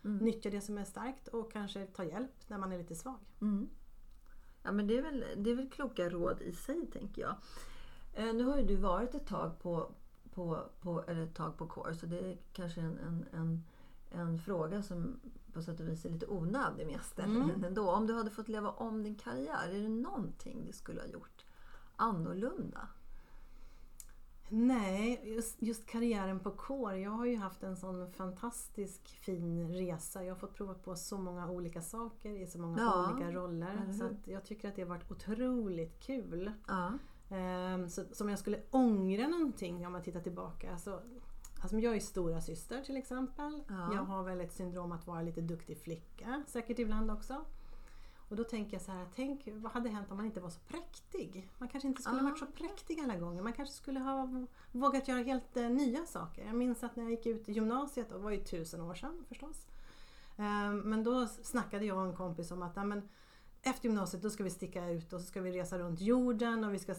Mm. 0.04 0.18
Nyttja 0.24 0.50
det 0.50 0.60
som 0.60 0.78
är 0.78 0.84
starkt 0.84 1.28
och 1.28 1.52
kanske 1.52 1.86
ta 1.86 2.04
hjälp 2.04 2.48
när 2.48 2.58
man 2.58 2.72
är 2.72 2.78
lite 2.78 2.94
svag. 2.94 3.18
Mm. 3.40 3.68
Ja 4.62 4.72
men 4.72 4.86
det 4.86 4.98
är, 4.98 5.02
väl, 5.02 5.24
det 5.36 5.50
är 5.50 5.54
väl 5.54 5.70
kloka 5.70 6.08
råd 6.08 6.42
i 6.42 6.52
sig 6.52 6.86
tänker 6.86 7.22
jag. 7.22 7.36
Eh, 8.14 8.34
nu 8.34 8.44
har 8.44 8.58
ju 8.58 8.64
du 8.64 8.76
varit 8.76 9.14
ett 9.14 9.26
tag 9.26 9.58
på, 9.58 9.92
på, 10.34 10.70
på, 10.80 11.02
eller 11.06 11.22
ett 11.22 11.34
tag 11.34 11.56
på 11.56 11.66
Core 11.66 11.94
så 11.94 12.06
det 12.06 12.18
är 12.18 12.38
kanske 12.52 12.80
en, 12.80 12.98
en, 12.98 13.26
en, 13.32 13.64
en 14.14 14.38
fråga 14.38 14.82
som 14.82 15.20
på 15.52 15.62
sätt 15.62 15.80
och 15.80 15.88
vis 15.88 16.04
är 16.04 16.10
lite 16.10 16.26
onödig 16.26 16.86
mest. 16.86 17.18
Mm. 17.18 17.64
Ändå. 17.64 17.90
Om 17.90 18.06
du 18.06 18.14
hade 18.14 18.30
fått 18.30 18.48
leva 18.48 18.70
om 18.70 19.02
din 19.02 19.14
karriär, 19.14 19.68
är 19.68 19.82
det 19.82 19.88
någonting 19.88 20.64
du 20.66 20.72
skulle 20.72 21.00
ha 21.00 21.08
gjort 21.08 21.44
annorlunda? 21.96 22.88
Nej, 24.54 25.20
just, 25.24 25.62
just 25.62 25.86
karriären 25.86 26.40
på 26.40 26.50
Kår. 26.50 26.94
Jag 26.94 27.10
har 27.10 27.24
ju 27.24 27.36
haft 27.36 27.62
en 27.62 27.76
sån 27.76 28.12
fantastisk 28.12 29.08
fin 29.08 29.68
resa. 29.68 30.24
Jag 30.24 30.34
har 30.34 30.38
fått 30.38 30.54
prova 30.54 30.74
på 30.74 30.96
så 30.96 31.18
många 31.18 31.50
olika 31.50 31.82
saker 31.82 32.30
i 32.30 32.46
så 32.46 32.58
många 32.58 32.78
ja, 32.78 33.12
olika 33.12 33.32
roller. 33.32 33.92
Så 33.98 34.08
jag 34.24 34.44
tycker 34.44 34.68
att 34.68 34.76
det 34.76 34.82
har 34.82 34.88
varit 34.88 35.10
otroligt 35.10 36.00
kul. 36.00 36.52
Ja. 36.68 36.92
Um, 37.74 37.88
så, 37.88 38.04
som 38.12 38.28
jag 38.28 38.38
skulle 38.38 38.60
ångra 38.70 39.28
någonting 39.28 39.86
om 39.86 39.92
man 39.92 40.02
tittar 40.02 40.20
tillbaka. 40.20 40.78
Så 40.78 41.00
Alltså 41.62 41.78
jag 41.78 41.96
är 41.96 42.00
stora 42.00 42.40
syster 42.40 42.82
till 42.82 42.96
exempel. 42.96 43.62
Ja. 43.68 43.94
Jag 43.94 44.02
har 44.02 44.22
väl 44.22 44.40
ett 44.40 44.52
syndrom 44.52 44.92
att 44.92 45.06
vara 45.06 45.22
lite 45.22 45.40
duktig 45.40 45.78
flicka, 45.78 46.42
säkert 46.46 46.78
ibland 46.78 47.10
också. 47.10 47.44
Och 48.28 48.36
då 48.36 48.44
tänker 48.44 48.72
jag 48.72 48.82
så 48.82 48.92
här, 48.92 49.06
tänk 49.14 49.48
vad 49.52 49.72
hade 49.72 49.88
hänt 49.88 50.10
om 50.10 50.16
man 50.16 50.26
inte 50.26 50.40
var 50.40 50.50
så 50.50 50.60
präktig? 50.60 51.50
Man 51.58 51.68
kanske 51.68 51.88
inte 51.88 52.02
skulle 52.02 52.20
ha 52.20 52.28
varit 52.28 52.38
så 52.38 52.46
präktig 52.46 53.00
alla 53.00 53.16
gånger. 53.16 53.42
Man 53.42 53.52
kanske 53.52 53.74
skulle 53.74 54.00
ha 54.00 54.46
vågat 54.72 55.08
göra 55.08 55.22
helt 55.22 55.56
uh, 55.56 55.70
nya 55.70 56.06
saker. 56.06 56.46
Jag 56.46 56.54
minns 56.54 56.84
att 56.84 56.96
när 56.96 57.02
jag 57.02 57.10
gick 57.10 57.26
ut 57.26 57.48
i 57.48 57.52
gymnasiet, 57.52 58.08
det 58.08 58.18
var 58.18 58.30
ju 58.30 58.44
tusen 58.44 58.80
år 58.80 58.94
sedan 58.94 59.24
förstås. 59.28 59.66
Um, 60.36 60.80
men 60.80 61.04
då 61.04 61.26
snackade 61.26 61.84
jag 61.84 61.98
och 61.98 62.04
en 62.04 62.16
kompis 62.16 62.50
om 62.50 62.62
att 62.62 62.76
men, 62.76 63.08
efter 63.62 63.88
gymnasiet 63.88 64.22
då 64.22 64.30
ska 64.30 64.44
vi 64.44 64.50
sticka 64.50 64.88
ut 64.88 65.12
och 65.12 65.20
så 65.20 65.26
ska 65.26 65.40
vi 65.40 65.52
resa 65.52 65.78
runt 65.78 66.00
jorden 66.00 66.64
och 66.64 66.74
vi 66.74 66.78
ska 66.78 66.94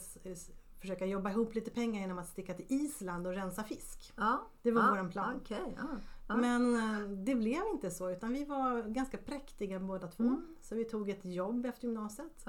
försöka 0.84 1.06
jobba 1.06 1.30
ihop 1.30 1.56
lite 1.56 1.72
pengar 1.72 2.02
genom 2.02 2.20
att 2.20 2.28
sticka 2.28 2.54
till 2.54 2.66
Island 2.70 3.28
och 3.28 3.34
rensa 3.34 3.64
fisk. 3.64 4.14
Ja, 4.16 4.48
det 4.62 4.72
var 4.72 4.82
ja, 4.82 5.04
vår 5.04 5.10
plan. 5.10 5.36
Okay, 5.36 5.74
ja. 6.28 6.36
Men 6.36 6.76
eh, 6.76 7.10
det 7.10 7.36
blev 7.36 7.62
inte 7.74 7.92
så 7.92 8.10
utan 8.10 8.34
vi 8.34 8.46
var 8.46 8.82
ganska 8.82 9.18
präktiga 9.18 9.80
båda 9.80 10.08
två. 10.08 10.24
Mm. 10.24 10.56
Så 10.62 10.76
vi 10.76 10.86
tog 10.86 11.10
ett 11.10 11.26
jobb 11.26 11.66
efter 11.66 11.88
gymnasiet. 11.88 12.46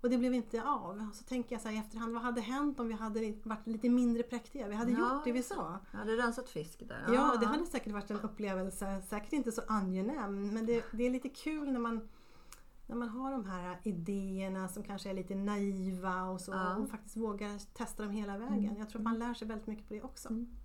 Och 0.00 0.10
det 0.10 0.18
blev 0.18 0.34
inte 0.34 0.62
av. 0.62 1.10
Så 1.14 1.24
tänker 1.24 1.54
jag 1.54 1.62
så 1.62 1.68
här 1.68 1.74
i 1.74 1.78
efterhand, 1.78 2.12
vad 2.12 2.22
hade 2.22 2.40
hänt 2.40 2.80
om 2.80 2.88
vi 2.88 2.94
hade 2.94 3.34
varit 3.42 3.66
lite 3.66 3.88
mindre 3.88 4.22
präktiga? 4.22 4.68
Vi 4.68 4.74
hade 4.74 4.90
gjort 4.90 5.24
det 5.24 5.32
vi 5.32 5.42
sa. 5.42 5.78
Vi 5.92 5.98
hade 5.98 6.16
rensat 6.16 6.48
fisk 6.48 6.88
där. 6.88 7.04
Ja, 7.14 7.36
det 7.40 7.46
hade 7.46 7.66
säkert 7.66 7.92
varit 7.92 8.10
en 8.10 8.20
upplevelse, 8.20 9.02
säkert 9.08 9.32
inte 9.32 9.52
så 9.52 9.62
angenäm. 9.68 10.54
Men 10.54 10.66
det, 10.66 10.84
det 10.92 11.06
är 11.06 11.10
lite 11.10 11.28
kul 11.28 11.72
när 11.72 11.80
man 11.80 12.08
när 12.88 12.96
man 12.96 13.08
har 13.08 13.32
de 13.32 13.44
här 13.44 13.78
idéerna 13.82 14.68
som 14.68 14.82
kanske 14.82 15.10
är 15.10 15.14
lite 15.14 15.34
naiva 15.34 16.24
och 16.24 16.40
så 16.40 16.52
ja. 16.52 16.76
och 16.76 16.90
faktiskt 16.90 17.16
vågar 17.16 17.74
testa 17.74 18.02
dem 18.02 18.12
hela 18.12 18.38
vägen. 18.38 18.64
Mm. 18.64 18.78
Jag 18.78 18.88
tror 18.88 19.00
att 19.00 19.04
man 19.04 19.18
lär 19.18 19.34
sig 19.34 19.48
väldigt 19.48 19.66
mycket 19.66 19.88
på 19.88 19.94
det 19.94 20.02
också. 20.02 20.28
Mm. 20.28 20.56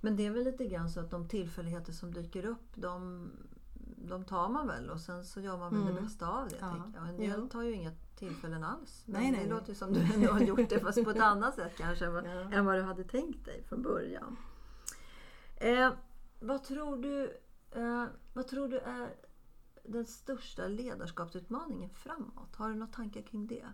Men 0.00 0.16
det 0.16 0.26
är 0.26 0.30
väl 0.30 0.44
lite 0.44 0.66
grann 0.66 0.90
så 0.90 1.00
att 1.00 1.10
de 1.10 1.28
tillfälligheter 1.28 1.92
som 1.92 2.14
dyker 2.14 2.46
upp 2.46 2.68
de, 2.74 3.30
de 3.96 4.24
tar 4.24 4.48
man 4.48 4.66
väl 4.66 4.90
och 4.90 5.00
sen 5.00 5.24
så 5.24 5.40
gör 5.40 5.58
man 5.58 5.72
väl 5.72 5.82
mm. 5.82 5.94
det 5.94 6.00
bästa 6.00 6.28
av 6.28 6.48
det. 6.48 6.56
Ja. 6.60 6.82
Jag. 6.94 7.08
En 7.08 7.16
del 7.16 7.48
tar 7.48 7.62
ju 7.62 7.72
inga 7.72 7.92
tillfällen 8.16 8.64
alls. 8.64 9.02
Men 9.06 9.22
nej, 9.22 9.30
nej. 9.30 9.44
det 9.44 9.50
låter 9.50 9.68
ju 9.68 9.74
som 9.74 9.92
du 9.92 10.00
ändå 10.14 10.32
har 10.32 10.40
gjort 10.40 10.68
det 10.68 10.80
fast 10.80 11.04
på 11.04 11.10
ett 11.10 11.20
annat 11.20 11.54
sätt 11.54 11.72
kanske 11.76 12.04
ja. 12.04 12.52
än 12.52 12.64
vad 12.64 12.74
du 12.74 12.82
hade 12.82 13.04
tänkt 13.04 13.44
dig 13.44 13.64
från 13.68 13.82
början. 13.82 14.36
Eh, 15.56 15.92
vad, 16.40 16.64
tror 16.64 16.96
du, 16.96 17.38
eh, 17.70 18.04
vad 18.32 18.46
tror 18.46 18.68
du 18.68 18.78
är 18.78 19.14
den 19.88 20.06
största 20.06 20.68
ledarskapsutmaningen 20.68 21.90
framåt? 21.90 22.56
Har 22.56 22.68
du 22.68 22.74
några 22.74 22.92
tankar 22.92 23.22
kring 23.22 23.46
det? 23.46 23.66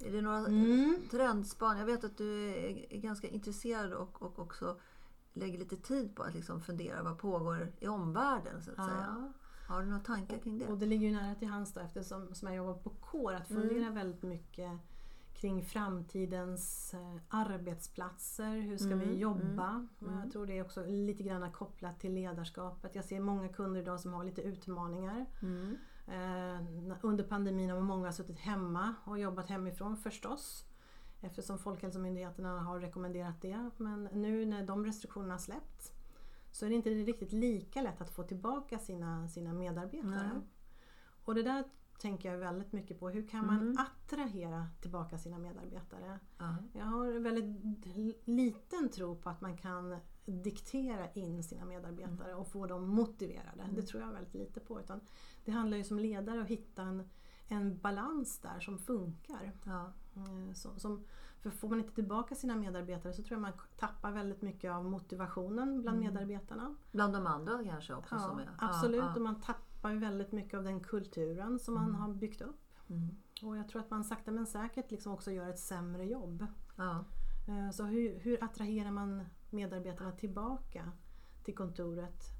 Är 0.00 0.12
det 0.12 0.22
några 0.22 0.38
mm. 0.38 0.96
trendspan? 1.10 1.78
Jag 1.78 1.86
vet 1.86 2.04
att 2.04 2.18
du 2.18 2.48
är 2.48 2.98
ganska 2.98 3.28
intresserad 3.28 3.92
och, 3.92 4.22
och 4.22 4.38
också 4.38 4.80
lägger 5.32 5.58
lite 5.58 5.76
tid 5.76 6.16
på 6.16 6.22
att 6.22 6.34
liksom 6.34 6.60
fundera 6.60 7.02
vad 7.02 7.18
pågår 7.18 7.72
i 7.80 7.88
omvärlden. 7.88 8.62
Så 8.62 8.70
att 8.70 8.76
ja. 8.78 8.84
säga. 8.84 9.32
Har 9.68 9.80
du 9.80 9.86
några 9.86 10.02
tankar 10.02 10.38
kring 10.38 10.58
det? 10.58 10.66
Och 10.66 10.78
det 10.78 10.86
ligger 10.86 11.08
ju 11.08 11.14
nära 11.14 11.34
till 11.34 11.48
hands 11.48 11.72
då, 11.72 11.80
eftersom 11.80 12.34
som 12.34 12.48
jag 12.48 12.56
jobbar 12.56 12.74
på 12.74 12.90
KÅR 12.90 13.32
att 13.32 13.48
fundera 13.48 13.78
mm. 13.78 13.94
väldigt 13.94 14.22
mycket 14.22 14.80
kring 15.44 15.62
framtidens 15.62 16.94
eh, 16.94 17.16
arbetsplatser. 17.28 18.60
Hur 18.60 18.76
ska 18.76 18.92
mm, 18.92 19.08
vi 19.08 19.14
jobba? 19.14 19.68
Mm, 19.68 19.88
mm. 20.02 20.20
Jag 20.20 20.32
tror 20.32 20.46
det 20.46 20.58
är 20.58 20.64
också 20.64 20.84
lite 20.86 21.22
grann 21.22 21.52
kopplat 21.52 22.00
till 22.00 22.14
ledarskapet. 22.14 22.94
Jag 22.94 23.04
ser 23.04 23.20
många 23.20 23.48
kunder 23.48 23.80
idag 23.80 24.00
som 24.00 24.12
har 24.12 24.24
lite 24.24 24.42
utmaningar. 24.42 25.26
Mm. 25.42 25.76
Eh, 26.06 26.96
under 27.02 27.24
pandemin 27.24 27.70
har 27.70 27.80
många 27.80 28.12
suttit 28.12 28.38
hemma 28.38 28.94
och 29.04 29.18
jobbat 29.18 29.48
hemifrån 29.48 29.96
förstås. 29.96 30.64
Eftersom 31.20 31.58
Folkhälsomyndigheterna 31.58 32.60
har 32.60 32.80
rekommenderat 32.80 33.42
det. 33.42 33.70
Men 33.76 34.04
nu 34.04 34.46
när 34.46 34.66
de 34.66 34.86
restriktionerna 34.86 35.38
släppts 35.38 35.92
så 36.52 36.64
är 36.64 36.70
det 36.70 36.76
inte 36.76 36.90
riktigt 36.90 37.32
lika 37.32 37.82
lätt 37.82 38.00
att 38.00 38.10
få 38.10 38.22
tillbaka 38.22 38.78
sina, 38.78 39.28
sina 39.28 39.52
medarbetare. 39.52 40.40
Och 41.24 41.34
det 41.34 41.42
där 41.42 41.64
tänker 41.98 42.30
jag 42.30 42.38
väldigt 42.38 42.72
mycket 42.72 43.00
på. 43.00 43.08
Hur 43.08 43.28
kan 43.28 43.46
man 43.46 43.60
mm. 43.60 43.76
attrahera 43.78 44.66
tillbaka 44.80 45.18
sina 45.18 45.38
medarbetare? 45.38 46.20
Mm. 46.40 46.54
Jag 46.72 46.84
har 46.84 47.18
väldigt 47.18 47.86
liten 48.24 48.88
tro 48.88 49.16
på 49.16 49.30
att 49.30 49.40
man 49.40 49.56
kan 49.56 49.96
diktera 50.24 51.10
in 51.12 51.42
sina 51.42 51.64
medarbetare 51.64 52.28
mm. 52.28 52.40
och 52.40 52.48
få 52.48 52.66
dem 52.66 52.88
motiverade. 52.88 53.56
Det 53.56 53.62
mm. 53.62 53.86
tror 53.86 54.02
jag 54.02 54.12
väldigt 54.12 54.34
lite 54.34 54.60
på. 54.60 54.80
Utan 54.80 55.00
det 55.44 55.52
handlar 55.52 55.76
ju 55.76 55.84
som 55.84 55.98
ledare 55.98 56.42
att 56.42 56.48
hitta 56.48 56.82
en, 56.82 57.08
en 57.48 57.78
balans 57.78 58.38
där 58.38 58.60
som 58.60 58.78
funkar. 58.78 59.52
Ja. 59.64 59.92
Eh, 60.16 60.52
som, 60.54 60.78
som, 60.78 61.04
för 61.40 61.50
får 61.50 61.68
man 61.68 61.78
inte 61.78 61.94
tillbaka 61.94 62.34
sina 62.34 62.56
medarbetare 62.56 63.12
så 63.12 63.22
tror 63.22 63.32
jag 63.32 63.40
man 63.40 63.52
tappar 63.76 64.12
väldigt 64.12 64.42
mycket 64.42 64.70
av 64.72 64.84
motivationen 64.84 65.82
bland 65.82 65.98
mm. 65.98 66.14
medarbetarna. 66.14 66.74
Bland 66.92 67.14
de 67.14 67.26
andra 67.26 67.64
kanske 67.64 67.94
också? 67.94 68.14
Ja, 68.14 68.20
som 68.20 68.38
är. 68.38 68.50
absolut. 68.58 69.00
Ja, 69.00 69.06
ja. 69.06 69.14
Och 69.14 69.22
man 69.22 69.40
tappar 69.40 69.73
ju 69.92 69.98
väldigt 69.98 70.32
mycket 70.32 70.54
av 70.54 70.64
den 70.64 70.80
kulturen 70.80 71.58
som 71.58 71.74
man 71.74 71.88
mm. 71.88 71.94
har 71.94 72.14
byggt 72.14 72.40
upp. 72.40 72.60
Mm. 72.90 73.16
Och 73.42 73.56
jag 73.56 73.68
tror 73.68 73.80
att 73.80 73.90
man 73.90 74.04
sakta 74.04 74.30
men 74.30 74.46
säkert 74.46 74.90
liksom 74.90 75.12
också 75.12 75.30
gör 75.30 75.48
ett 75.48 75.58
sämre 75.58 76.04
jobb. 76.04 76.46
Ja. 76.76 77.04
Eh, 77.48 77.70
så 77.70 77.84
hur, 77.84 78.18
hur 78.18 78.44
attraherar 78.44 78.90
man 78.90 79.24
medarbetarna 79.50 80.12
tillbaka 80.12 80.92
till 81.44 81.54
kontoret? 81.54 82.34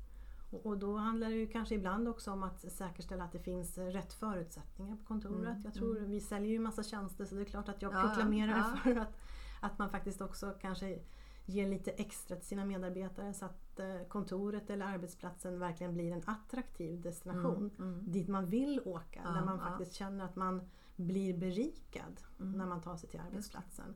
Och 0.62 0.78
då 0.78 0.96
handlar 0.96 1.30
det 1.30 1.36
ju 1.36 1.46
kanske 1.46 1.74
ibland 1.74 2.08
också 2.08 2.30
om 2.30 2.42
att 2.42 2.72
säkerställa 2.72 3.24
att 3.24 3.32
det 3.32 3.38
finns 3.38 3.78
rätt 3.78 4.12
förutsättningar 4.12 4.96
på 4.96 5.04
kontoret. 5.04 5.48
Mm, 5.48 5.62
jag 5.64 5.74
tror 5.74 5.98
mm. 5.98 6.10
Vi 6.10 6.20
säljer 6.20 6.50
ju 6.50 6.58
massa 6.58 6.82
tjänster 6.82 7.24
så 7.24 7.34
det 7.34 7.40
är 7.40 7.44
klart 7.44 7.68
att 7.68 7.82
jag 7.82 7.92
proklamerar 7.92 8.56
ja, 8.56 8.70
ja. 8.70 8.76
för 8.82 8.96
att, 8.96 9.16
att 9.60 9.78
man 9.78 9.90
faktiskt 9.90 10.20
också 10.20 10.54
kanske 10.60 10.98
ger 11.46 11.68
lite 11.68 11.90
extra 11.90 12.36
till 12.36 12.46
sina 12.46 12.64
medarbetare 12.64 13.34
så 13.34 13.44
att 13.44 13.80
eh, 13.80 14.08
kontoret 14.08 14.70
eller 14.70 14.86
arbetsplatsen 14.86 15.58
verkligen 15.58 15.94
blir 15.94 16.12
en 16.12 16.22
attraktiv 16.26 17.00
destination 17.00 17.70
mm, 17.78 17.92
mm. 17.92 18.12
dit 18.12 18.28
man 18.28 18.46
vill 18.46 18.80
åka. 18.84 19.20
Ja, 19.24 19.30
där 19.30 19.44
man 19.44 19.58
faktiskt 19.58 19.92
känner 19.92 20.24
att 20.24 20.36
man 20.36 20.70
blir 20.96 21.38
berikad 21.38 22.20
mm. 22.40 22.52
när 22.52 22.66
man 22.66 22.80
tar 22.80 22.96
sig 22.96 23.08
till 23.08 23.20
arbetsplatsen. 23.20 23.94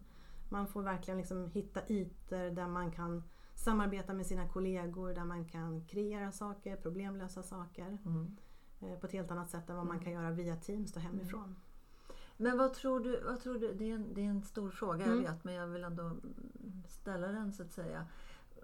Man 0.49 0.67
får 0.67 0.83
verkligen 0.83 1.19
liksom 1.19 1.51
hitta 1.51 1.81
ytor 1.89 2.55
där 2.55 2.67
man 2.67 2.91
kan 2.91 3.23
samarbeta 3.55 4.15
med 4.15 4.27
sina 4.27 4.49
kollegor, 4.49 5.15
där 5.15 5.25
man 5.25 5.45
kan 5.45 5.85
kreera 5.85 6.33
saker, 6.33 6.77
problemlösa 6.77 7.43
saker. 7.43 7.99
Mm. 8.05 8.37
Eh, 8.81 8.99
på 8.99 9.07
ett 9.07 9.13
helt 9.13 9.31
annat 9.31 9.51
sätt 9.51 9.71
än 9.71 9.77
vad 9.77 9.87
man 9.87 9.97
mm. 9.97 10.05
kan 10.05 10.13
göra 10.13 10.31
via 10.31 10.57
Teams 10.57 10.97
och 10.97 11.03
hemifrån. 11.03 11.57
Mm. 12.38 12.51
Men 12.51 12.59
vad 12.59 12.74
tror 12.74 13.01
du, 13.01 13.20
vad 13.20 13.40
tror 13.40 13.59
du 13.59 13.74
det, 13.74 13.90
är 13.90 13.94
en, 13.94 14.14
det 14.14 14.20
är 14.20 14.29
en 14.29 14.42
stor 14.42 14.70
fråga 14.70 15.07
jag 15.07 15.16
vet 15.16 15.44
men 15.44 15.55
jag 15.55 15.66
vill 15.66 15.85
ändå 15.85 16.16
ställa 16.88 17.29
den 17.29 17.53
så 17.53 17.62
att 17.62 17.72
säga. 17.72 18.07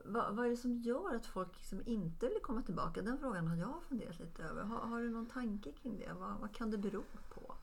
Vad, 0.04 0.36
vad 0.36 0.46
är 0.46 0.50
det 0.50 0.56
som 0.56 0.74
gör 0.74 1.14
att 1.14 1.26
folk 1.26 1.56
liksom 1.56 1.82
inte 1.86 2.28
vill 2.28 2.42
komma 2.42 2.62
tillbaka? 2.62 3.02
Den 3.02 3.18
frågan 3.18 3.46
har 3.46 3.56
jag 3.56 3.82
funderat 3.88 4.18
lite 4.18 4.42
över. 4.42 4.62
Har, 4.62 4.78
har 4.78 5.00
du 5.00 5.10
någon 5.10 5.26
tanke 5.26 5.72
kring 5.72 5.98
det? 5.98 6.12
Vad, 6.12 6.38
vad 6.40 6.54
kan 6.54 6.70
det 6.70 6.78
bero 6.78 7.02
på? 7.34 7.54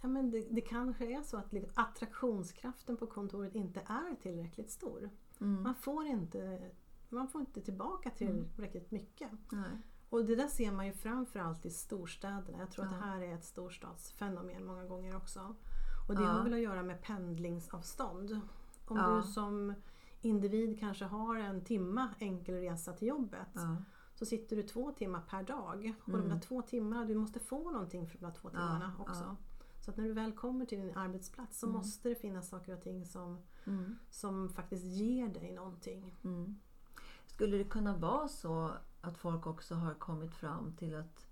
Ja, 0.00 0.08
men 0.08 0.30
det, 0.30 0.46
det 0.50 0.60
kanske 0.60 1.04
är 1.18 1.22
så 1.22 1.36
att 1.36 1.54
attraktionskraften 1.74 2.96
på 2.96 3.06
kontoret 3.06 3.54
inte 3.54 3.80
är 3.80 4.14
tillräckligt 4.22 4.70
stor. 4.70 5.10
Mm. 5.40 5.62
Man, 5.62 5.74
får 5.74 6.06
inte, 6.06 6.70
man 7.08 7.28
får 7.28 7.40
inte 7.40 7.60
tillbaka 7.60 8.10
tillräckligt 8.10 8.92
mm. 8.92 9.02
mycket. 9.02 9.30
Nej. 9.52 9.82
Och 10.14 10.24
det 10.24 10.34
där 10.34 10.48
ser 10.48 10.72
man 10.72 10.86
ju 10.86 10.92
framförallt 10.92 11.66
i 11.66 11.70
storstäderna. 11.70 12.58
Jag 12.58 12.70
tror 12.70 12.86
ja. 12.86 12.92
att 12.92 12.98
det 12.98 13.06
här 13.06 13.20
är 13.20 13.34
ett 13.34 13.44
storstadsfenomen 13.44 14.64
många 14.64 14.84
gånger 14.84 15.16
också. 15.16 15.54
Och 16.08 16.14
det 16.14 16.22
ja. 16.22 16.28
har 16.28 16.44
väl 16.44 16.54
att 16.54 16.60
göra 16.60 16.82
med 16.82 17.02
pendlingsavstånd. 17.02 18.40
Om 18.86 18.96
ja. 18.96 19.16
du 19.16 19.22
som 19.22 19.74
individ 20.20 20.80
kanske 20.80 21.04
har 21.04 21.36
en 21.36 21.64
timma 21.64 22.08
enkel 22.18 22.54
resa 22.54 22.92
till 22.92 23.08
jobbet 23.08 23.48
så 24.14 24.26
sitter 24.26 24.56
du 24.56 24.62
två 24.62 24.92
timmar 24.92 25.20
per 25.20 25.42
dag. 25.42 25.94
Och 26.02 26.08
mm. 26.08 26.20
de 26.20 26.34
där 26.34 26.40
två 26.40 26.62
timmarna, 26.62 27.04
du 27.04 27.14
måste 27.14 27.40
få 27.40 27.70
någonting 27.70 28.08
för 28.08 28.18
de 28.18 28.24
där 28.24 28.34
två 28.34 28.50
timmarna 28.50 28.92
också. 28.98 29.36
Så 29.80 29.90
att 29.90 29.96
när 29.96 30.04
du 30.04 30.12
väl 30.12 30.32
kommer 30.32 30.66
till 30.66 30.78
din 30.78 30.96
arbetsplats 30.96 31.58
så 31.58 31.66
mm. 31.66 31.76
måste 31.78 32.08
det 32.08 32.14
finnas 32.14 32.48
saker 32.48 32.74
och 32.74 32.82
ting 32.82 33.06
som, 33.06 33.38
mm. 33.64 33.96
som 34.10 34.48
faktiskt 34.48 34.84
ger 34.84 35.28
dig 35.28 35.52
någonting. 35.52 36.16
Mm. 36.24 36.60
Skulle 37.26 37.58
det 37.58 37.64
kunna 37.64 37.96
vara 37.96 38.28
så 38.28 38.70
att 39.04 39.18
folk 39.18 39.46
också 39.46 39.74
har 39.74 39.94
kommit 39.94 40.34
fram 40.34 40.72
till 40.72 40.96
att 40.96 41.26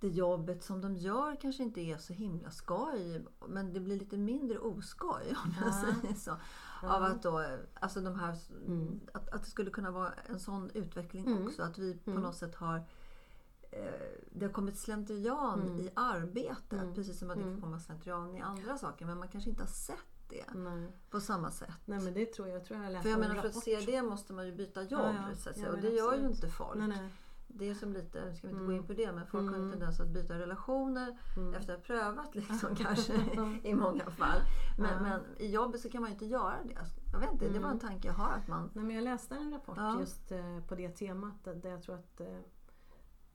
det 0.00 0.08
jobbet 0.08 0.64
som 0.64 0.80
de 0.80 0.96
gör 0.96 1.36
kanske 1.40 1.62
inte 1.62 1.80
är 1.80 1.96
så 1.96 2.12
himla 2.12 2.50
skoj 2.50 3.24
men 3.48 3.72
det 3.72 3.80
blir 3.80 3.98
lite 3.98 4.16
mindre 4.16 4.58
oskoj 4.58 5.34
om 5.44 5.54
jag 5.60 5.68
ja. 5.68 5.72
säger 5.72 6.14
så. 6.14 6.36
Ja. 6.82 6.96
Av 6.96 7.02
att, 7.02 7.22
då, 7.22 7.46
alltså 7.74 8.00
de 8.00 8.18
här, 8.18 8.36
mm. 8.66 9.00
att, 9.12 9.28
att 9.28 9.44
det 9.44 9.50
skulle 9.50 9.70
kunna 9.70 9.90
vara 9.90 10.12
en 10.26 10.40
sån 10.40 10.70
utveckling 10.74 11.26
mm. 11.26 11.46
också. 11.46 11.62
Att 11.62 11.78
vi 11.78 11.98
på 11.98 12.10
mm. 12.10 12.22
något 12.22 12.36
sätt 12.36 12.54
har 12.54 12.84
Eh, 13.72 14.10
det 14.32 14.46
har 14.46 14.52
kommit 14.52 14.78
slentrian 14.78 15.62
mm. 15.62 15.80
i 15.80 15.90
arbetet. 15.94 16.72
Mm. 16.72 16.94
Precis 16.94 17.18
som 17.18 17.30
att 17.30 17.36
det 17.36 17.42
kan 17.42 17.50
mm. 17.50 17.62
komma 17.62 17.80
slentrian 17.80 18.36
i 18.36 18.40
andra 18.40 18.78
saker. 18.78 19.06
Men 19.06 19.18
man 19.18 19.28
kanske 19.28 19.50
inte 19.50 19.62
har 19.62 19.68
sett 19.68 20.09
det 20.30 20.44
Nej. 20.54 20.92
på 21.10 21.20
samma 21.20 21.50
sätt. 21.50 21.74
Nej 21.84 22.00
men 22.00 22.14
det 22.14 22.26
tror 22.26 22.48
jag. 22.48 22.56
jag 22.56 22.64
tror 22.64 22.84
jag 22.84 23.02
För 23.02 23.10
jag 23.10 23.20
menar 23.20 23.34
för 23.34 23.48
att 23.48 23.54
se 23.54 23.80
det 23.80 24.02
måste 24.02 24.32
man 24.32 24.46
ju 24.46 24.52
byta 24.52 24.82
jobb. 24.82 25.00
Ja, 25.00 25.30
ja. 25.44 25.52
Ja, 25.56 25.68
och 25.68 25.78
det 25.78 25.90
gör 25.90 26.16
ju 26.16 26.26
inte 26.26 26.48
folk. 26.48 26.78
Nej, 26.78 26.88
nej. 26.88 27.10
Det 27.54 27.68
är 27.68 27.74
som 27.74 27.92
lite, 27.92 28.24
nu 28.24 28.34
ska 28.34 28.46
vi 28.46 28.52
inte 28.52 28.64
gå 28.64 28.72
in 28.72 28.86
på 28.86 28.92
det, 28.92 29.12
men 29.12 29.26
folk 29.26 29.42
mm. 29.42 29.54
har 29.54 29.60
en 29.60 29.70
tendens 29.70 30.00
att 30.00 30.08
byta 30.08 30.38
relationer 30.38 31.18
mm. 31.36 31.54
efter 31.54 31.72
att 31.72 31.78
ha 31.78 31.84
prövat 31.84 32.34
liksom 32.34 32.76
kanske 32.76 33.12
i 33.62 33.74
många 33.74 34.10
fall. 34.10 34.40
Men, 34.78 34.90
ja. 34.90 35.00
men, 35.02 35.20
i 35.36 35.50
jobbet 35.50 35.80
så 35.80 35.90
kan 35.90 36.00
man 36.00 36.10
ju 36.10 36.12
inte 36.12 36.26
göra 36.26 36.56
det. 36.64 36.78
Jag 37.12 37.20
vet 37.20 37.32
inte, 37.32 37.44
mm. 37.44 37.56
det 37.56 37.64
var 37.64 37.70
en 37.70 37.78
tanke 37.78 38.08
jag 38.08 38.14
har. 38.14 38.32
Att 38.32 38.48
man... 38.48 38.70
Nej, 38.72 38.84
men 38.84 38.96
jag 38.96 39.04
läste 39.04 39.34
en 39.34 39.52
rapport 39.52 39.78
just 40.00 40.32
eh, 40.32 40.60
på 40.68 40.74
det 40.74 40.88
temat 40.88 41.44
där 41.44 41.70
jag 41.70 41.82
tror 41.82 41.94
att 41.94 42.20
eh, 42.20 42.38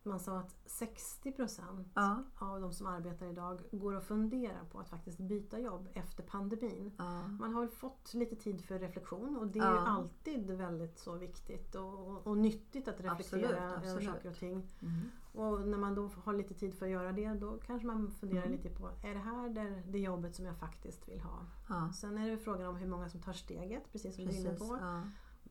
man 0.06 0.20
sa 0.20 0.40
att 0.40 0.56
60 0.66 1.32
procent 1.32 1.92
ja. 1.94 2.24
av 2.38 2.62
de 2.62 2.74
som 2.74 2.88
arbetar 2.88 3.26
idag 3.26 3.62
går 3.72 3.94
och 3.94 4.04
funderar 4.04 4.64
på 4.72 4.80
att 4.80 4.90
faktiskt 4.90 5.20
byta 5.20 5.60
jobb 5.60 5.90
efter 5.94 6.24
pandemin. 6.24 6.92
Ja. 6.98 7.28
Man 7.28 7.54
har 7.54 7.68
fått 7.68 8.14
lite 8.14 8.36
tid 8.36 8.62
för 8.62 8.80
reflektion 8.80 9.38
och 9.38 9.48
det 9.48 9.60
är 9.60 9.64
ja. 9.64 9.88
alltid 9.88 10.52
väldigt 10.52 11.00
så 11.00 11.14
viktigt 11.16 11.76
och, 11.76 12.08
och, 12.08 12.28
och 12.28 12.38
nyttigt 12.38 12.88
att 12.88 13.02
reflektera 13.02 13.74
absolut, 13.76 13.90
över 13.90 14.14
saker 14.14 14.30
och 14.30 14.36
ting. 14.36 14.72
Mm. 14.82 15.12
Och 15.34 15.68
när 15.68 15.78
man 15.78 15.96
då 15.96 16.10
har 16.24 16.34
lite 16.34 16.54
tid 16.54 16.76
för 16.76 16.86
att 16.86 16.92
göra 16.92 17.12
det 17.12 17.34
då 17.34 17.58
kanske 17.66 17.88
man 17.88 18.12
funderar 18.12 18.46
mm. 18.46 18.58
lite 18.58 18.70
på, 18.70 18.92
är 19.04 19.14
det 19.14 19.20
här 19.20 19.50
det, 19.50 19.84
det 19.92 20.00
jobbet 20.00 20.36
som 20.36 20.46
jag 20.46 20.58
faktiskt 20.58 21.10
vill 21.10 21.22
ha? 21.22 21.92
Sen 21.94 22.18
är 22.18 22.32
det 22.32 22.38
frågan 22.38 22.68
om 22.68 22.76
hur 22.76 22.88
många 22.88 23.10
som 23.10 23.22
tar 23.22 23.34
steget, 23.34 23.92
precis 23.92 24.16
som 24.16 24.26
precis, 24.26 24.44
du 24.44 24.50
är 24.50 24.52
inne 24.52 24.60
på. 24.60 24.80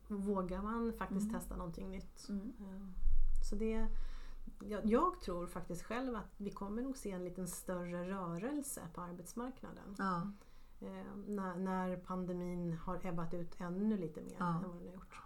Vågar 0.09 0.63
man 0.63 0.93
faktiskt 0.93 1.29
mm. 1.29 1.35
testa 1.35 1.57
någonting 1.57 1.91
nytt? 1.91 2.29
Mm. 2.29 2.93
Så 3.51 3.55
det 3.55 3.89
jag, 4.69 4.87
jag, 4.87 5.21
tror 5.21 5.47
faktiskt 5.47 5.83
själv 5.83 6.17
att 6.17 6.35
vi 6.37 6.51
kommer 6.51 6.83
nog 6.83 6.97
se 6.97 7.11
en 7.11 7.25
lite 7.25 7.47
större 7.47 8.11
rörelse 8.11 8.83
på 8.95 9.01
arbetsmarknaden. 9.01 9.95
Ja. 9.99 10.33
Eh, 10.81 11.17
när, 11.27 11.57
när, 11.57 11.97
pandemin 11.97 12.73
har 12.73 13.07
ebbat 13.07 13.35
ut 13.35 13.61
ännu 13.61 13.97
lite 13.97 14.21
mer 14.21 14.37
ja. 14.39 14.49
än 14.49 14.55
vad 14.55 14.63
den 14.63 14.71
har 14.71 14.95
gjort. 14.95 15.21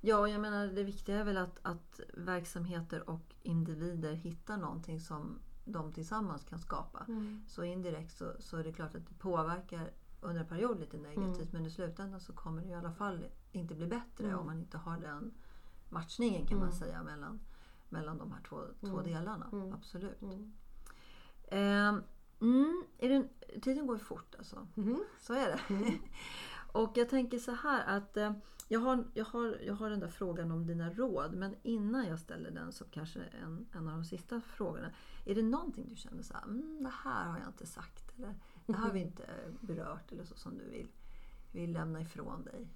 Ja, 0.00 0.28
jag 0.28 0.40
menar 0.40 0.66
det 0.66 0.84
viktiga 0.84 1.18
är 1.18 1.24
väl 1.24 1.36
att, 1.36 1.58
att 1.62 2.00
verksamheter 2.14 3.10
och 3.10 3.34
individer 3.42 4.12
hittar 4.12 4.56
någonting 4.56 5.00
som 5.00 5.38
de 5.64 5.92
tillsammans 5.92 6.44
kan 6.44 6.58
skapa. 6.58 7.04
Mm. 7.08 7.44
Så 7.48 7.64
indirekt 7.64 8.12
så, 8.12 8.32
så 8.38 8.56
är 8.56 8.64
det 8.64 8.72
klart 8.72 8.94
att 8.94 9.06
det 9.06 9.14
påverkar 9.14 9.90
under 10.20 10.40
en 10.40 10.46
period 10.46 10.80
lite 10.80 10.96
negativt 10.96 11.38
mm. 11.38 11.48
men 11.52 11.66
i 11.66 11.70
slutändan 11.70 12.20
så 12.20 12.32
kommer 12.32 12.62
det 12.62 12.68
i 12.68 12.74
alla 12.74 12.92
fall 12.92 13.26
inte 13.52 13.74
bli 13.74 13.86
bättre 13.86 14.24
mm. 14.24 14.38
om 14.38 14.46
man 14.46 14.58
inte 14.58 14.78
har 14.78 14.98
den 14.98 15.34
matchningen 15.88 16.46
kan 16.46 16.58
man 16.58 16.68
mm. 16.68 16.78
säga 16.78 17.02
mellan 17.02 17.40
mellan 17.90 18.18
de 18.18 18.32
här 18.32 18.40
två, 18.48 18.60
två 18.80 18.98
mm. 18.98 19.04
delarna. 19.04 19.48
Mm. 19.52 19.72
Absolut. 19.72 20.22
Mm. 20.22 20.52
Eh, 21.46 22.02
är 22.98 23.08
det, 23.08 23.28
tiden 23.60 23.86
går 23.86 23.98
fort 23.98 24.34
alltså. 24.38 24.66
Mm. 24.76 25.04
Så 25.20 25.34
är 25.34 25.46
det. 25.46 25.74
Mm. 25.74 25.98
och 26.72 26.92
jag 26.94 27.08
tänker 27.08 27.38
så 27.38 27.52
här 27.52 27.96
att 27.96 28.16
eh, 28.16 28.32
jag, 28.68 28.80
har, 28.80 29.04
jag, 29.14 29.24
har, 29.24 29.58
jag 29.66 29.74
har 29.74 29.90
den 29.90 30.00
där 30.00 30.08
frågan 30.08 30.50
om 30.50 30.66
dina 30.66 30.90
råd 30.90 31.34
men 31.34 31.56
innan 31.62 32.06
jag 32.06 32.18
ställer 32.18 32.50
den 32.50 32.72
så 32.72 32.84
kanske 32.84 33.20
en, 33.20 33.66
en 33.72 33.88
av 33.88 33.94
de 33.94 34.04
sista 34.04 34.40
frågorna. 34.40 34.90
Är 35.24 35.34
det 35.34 35.42
någonting 35.42 35.88
du 35.88 35.96
känner 35.96 36.22
så 36.22 36.34
här, 36.34 36.44
mm, 36.44 36.82
det 36.82 36.92
här 37.04 37.24
har 37.24 37.38
jag 37.38 37.48
inte 37.48 37.66
sagt 37.66 38.12
eller 38.16 38.34
det 38.66 38.72
här 38.72 38.84
har 38.84 38.92
vi 38.92 39.00
inte 39.00 39.26
berört 39.60 40.12
eller 40.12 40.24
så 40.24 40.34
som 40.34 40.58
du 40.58 40.64
vill, 40.64 40.88
vill 41.52 41.72
lämna 41.72 42.00
ifrån 42.00 42.44
dig? 42.44 42.68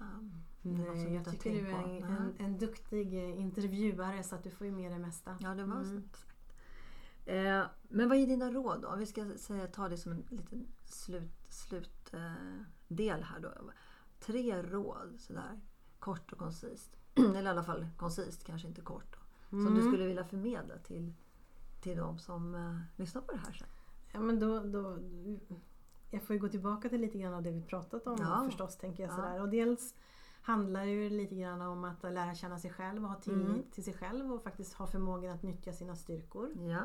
Um, 0.00 0.32
Nej, 0.62 1.14
jag 1.14 1.24
tycker 1.24 1.50
du 1.50 1.70
är 1.70 1.82
en, 1.82 2.02
en, 2.02 2.34
en, 2.38 2.58
duktig 2.58 3.14
eh, 3.14 3.40
intervjuare 3.40 4.22
så 4.22 4.34
att 4.34 4.44
du 4.44 4.50
får 4.50 4.66
ju 4.66 4.72
med 4.72 4.92
det 4.92 4.98
mesta. 4.98 5.36
Ja, 5.40 5.54
det 5.54 5.64
var 5.64 5.76
mm. 5.76 6.08
Eh, 7.26 7.64
men 7.88 8.08
vad 8.08 8.18
är 8.18 8.26
dina 8.26 8.50
råd 8.50 8.82
då? 8.82 8.96
Vi 8.96 9.06
ska 9.06 9.30
säga, 9.36 9.66
ta 9.66 9.88
det 9.88 9.96
som 9.96 10.12
en 10.12 10.26
liten 10.30 10.66
slutdel 10.84 11.28
slut, 11.48 12.10
eh, 12.12 13.22
här 13.22 13.40
då. 13.40 13.70
Tre 14.18 14.62
råd 14.62 15.14
sådär 15.18 15.60
kort 15.98 16.32
och 16.32 16.38
koncist. 16.38 16.96
Eller 17.14 17.42
i 17.42 17.48
alla 17.48 17.62
fall 17.62 17.86
koncist, 17.96 18.44
kanske 18.44 18.68
inte 18.68 18.80
kort. 18.80 19.16
Då, 19.50 19.56
mm. 19.56 19.66
Som 19.66 19.74
du 19.74 19.82
skulle 19.82 20.06
vilja 20.06 20.24
förmedla 20.24 20.78
till, 20.78 21.12
till 21.80 21.96
de 21.96 22.18
som 22.18 22.54
eh, 22.54 22.80
lyssnar 22.96 23.22
på 23.22 23.32
det 23.32 23.38
här 23.38 23.52
sen. 23.52 23.68
Ja, 24.12 24.20
men 24.20 24.40
då, 24.40 24.60
då, 24.60 24.98
jag 26.10 26.22
får 26.22 26.36
ju 26.36 26.40
gå 26.40 26.48
tillbaka 26.48 26.88
till 26.88 27.00
lite 27.00 27.18
grann 27.18 27.34
av 27.34 27.42
det 27.42 27.50
vi 27.50 27.62
pratat 27.62 28.06
om 28.06 28.16
ja. 28.20 28.42
förstås. 28.46 28.76
tänker 28.76 29.02
jag 29.02 29.12
sådär. 29.12 29.42
Och 29.42 29.48
dels 29.48 29.94
handlar 30.42 30.80
det 30.80 30.90
ju 30.90 31.10
lite 31.10 31.34
grann 31.34 31.60
om 31.60 31.84
att 31.84 32.02
lära 32.02 32.34
känna 32.34 32.58
sig 32.58 32.70
själv 32.70 33.04
och 33.04 33.08
ha 33.10 33.20
tillit 33.20 33.46
mm. 33.46 33.70
till 33.70 33.84
sig 33.84 33.94
själv 33.94 34.32
och 34.32 34.42
faktiskt 34.42 34.74
ha 34.74 34.86
förmågan 34.86 35.34
att 35.34 35.42
nyttja 35.42 35.72
sina 35.72 35.96
styrkor. 35.96 36.50
Ja. 36.56 36.80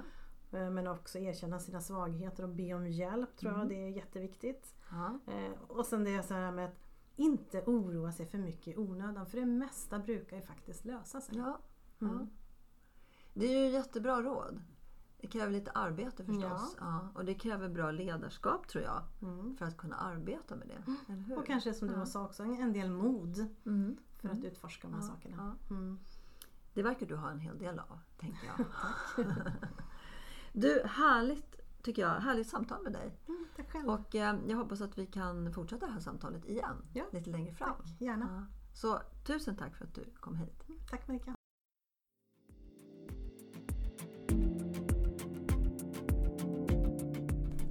Eh, 0.57 0.69
men 0.69 0.87
också 0.87 1.19
erkänna 1.19 1.59
sina 1.59 1.81
svagheter 1.81 2.43
och 2.43 2.49
be 2.49 2.73
om 2.73 2.87
hjälp 2.87 3.37
tror 3.37 3.49
mm. 3.49 3.61
jag, 3.61 3.69
det 3.69 3.87
är 3.87 3.89
jätteviktigt. 3.89 4.75
Ja. 4.91 5.19
Eh, 5.33 5.61
och 5.67 5.85
sen 5.85 6.03
det 6.03 6.23
så 6.23 6.33
här 6.33 6.51
med 6.51 6.65
att 6.65 6.85
inte 7.15 7.61
oroa 7.65 8.11
sig 8.11 8.25
för 8.25 8.37
mycket 8.37 8.67
i 8.67 8.77
onödan 8.77 9.25
för 9.25 9.39
det 9.39 9.45
mesta 9.45 9.99
brukar 9.99 10.37
ju 10.37 10.43
faktiskt 10.43 10.85
lösa 10.85 11.21
sig. 11.21 11.37
Ja. 11.37 11.59
Mm. 12.01 12.29
Det 13.33 13.45
är 13.45 13.65
ju 13.65 13.69
jättebra 13.69 14.21
råd. 14.21 14.61
Det 15.25 15.31
kräver 15.31 15.51
lite 15.51 15.71
arbete 15.71 16.25
förstås. 16.25 16.75
Ja. 16.79 16.85
ja. 16.85 17.09
Och 17.13 17.25
det 17.25 17.33
kräver 17.33 17.69
bra 17.69 17.91
ledarskap 17.91 18.67
tror 18.67 18.83
jag. 18.83 19.03
Mm. 19.21 19.57
För 19.57 19.65
att 19.65 19.77
kunna 19.77 19.95
arbeta 19.95 20.55
med 20.55 20.67
det. 20.67 21.11
Mm. 21.13 21.37
Och 21.37 21.45
kanske 21.45 21.73
som 21.73 21.87
du 21.87 21.93
ja. 21.93 22.05
sa 22.05 22.25
också, 22.25 22.43
en 22.43 22.73
del 22.73 22.89
mod. 22.89 23.47
Mm. 23.65 23.97
För 24.17 24.27
att 24.27 24.35
mm. 24.35 24.45
utforska 24.45 24.87
de 24.87 24.93
här 24.93 25.01
ja. 25.01 25.07
sakerna. 25.07 25.55
Mm. 25.69 25.99
Det 26.73 26.83
verkar 26.83 27.05
du 27.05 27.15
ha 27.15 27.31
en 27.31 27.39
hel 27.39 27.57
del 27.57 27.79
av, 27.79 27.99
tänker 28.17 28.47
jag. 28.47 28.65
du, 30.53 30.83
härligt 30.85 31.55
tycker 31.83 32.01
jag, 32.01 32.09
härligt 32.09 32.47
samtal 32.47 32.83
med 32.83 32.93
dig. 32.93 33.17
Mm, 33.27 33.45
tack 33.55 33.71
själv. 33.71 33.89
Och 33.89 34.15
eh, 34.15 34.35
jag 34.47 34.57
hoppas 34.57 34.81
att 34.81 34.97
vi 34.97 35.05
kan 35.05 35.53
fortsätta 35.53 35.85
det 35.85 35.91
här 35.91 35.99
samtalet 35.99 36.45
igen 36.45 36.75
ja. 36.93 37.03
lite 37.11 37.29
längre 37.29 37.53
fram. 37.53 37.75
Tack, 37.77 38.01
gärna. 38.01 38.47
Så 38.73 39.01
tusen 39.23 39.55
tack 39.55 39.75
för 39.75 39.85
att 39.85 39.93
du 39.93 40.05
kom 40.19 40.35
hit. 40.35 40.63
Mm, 40.67 40.79
tack 40.89 41.07
Marika. 41.07 41.34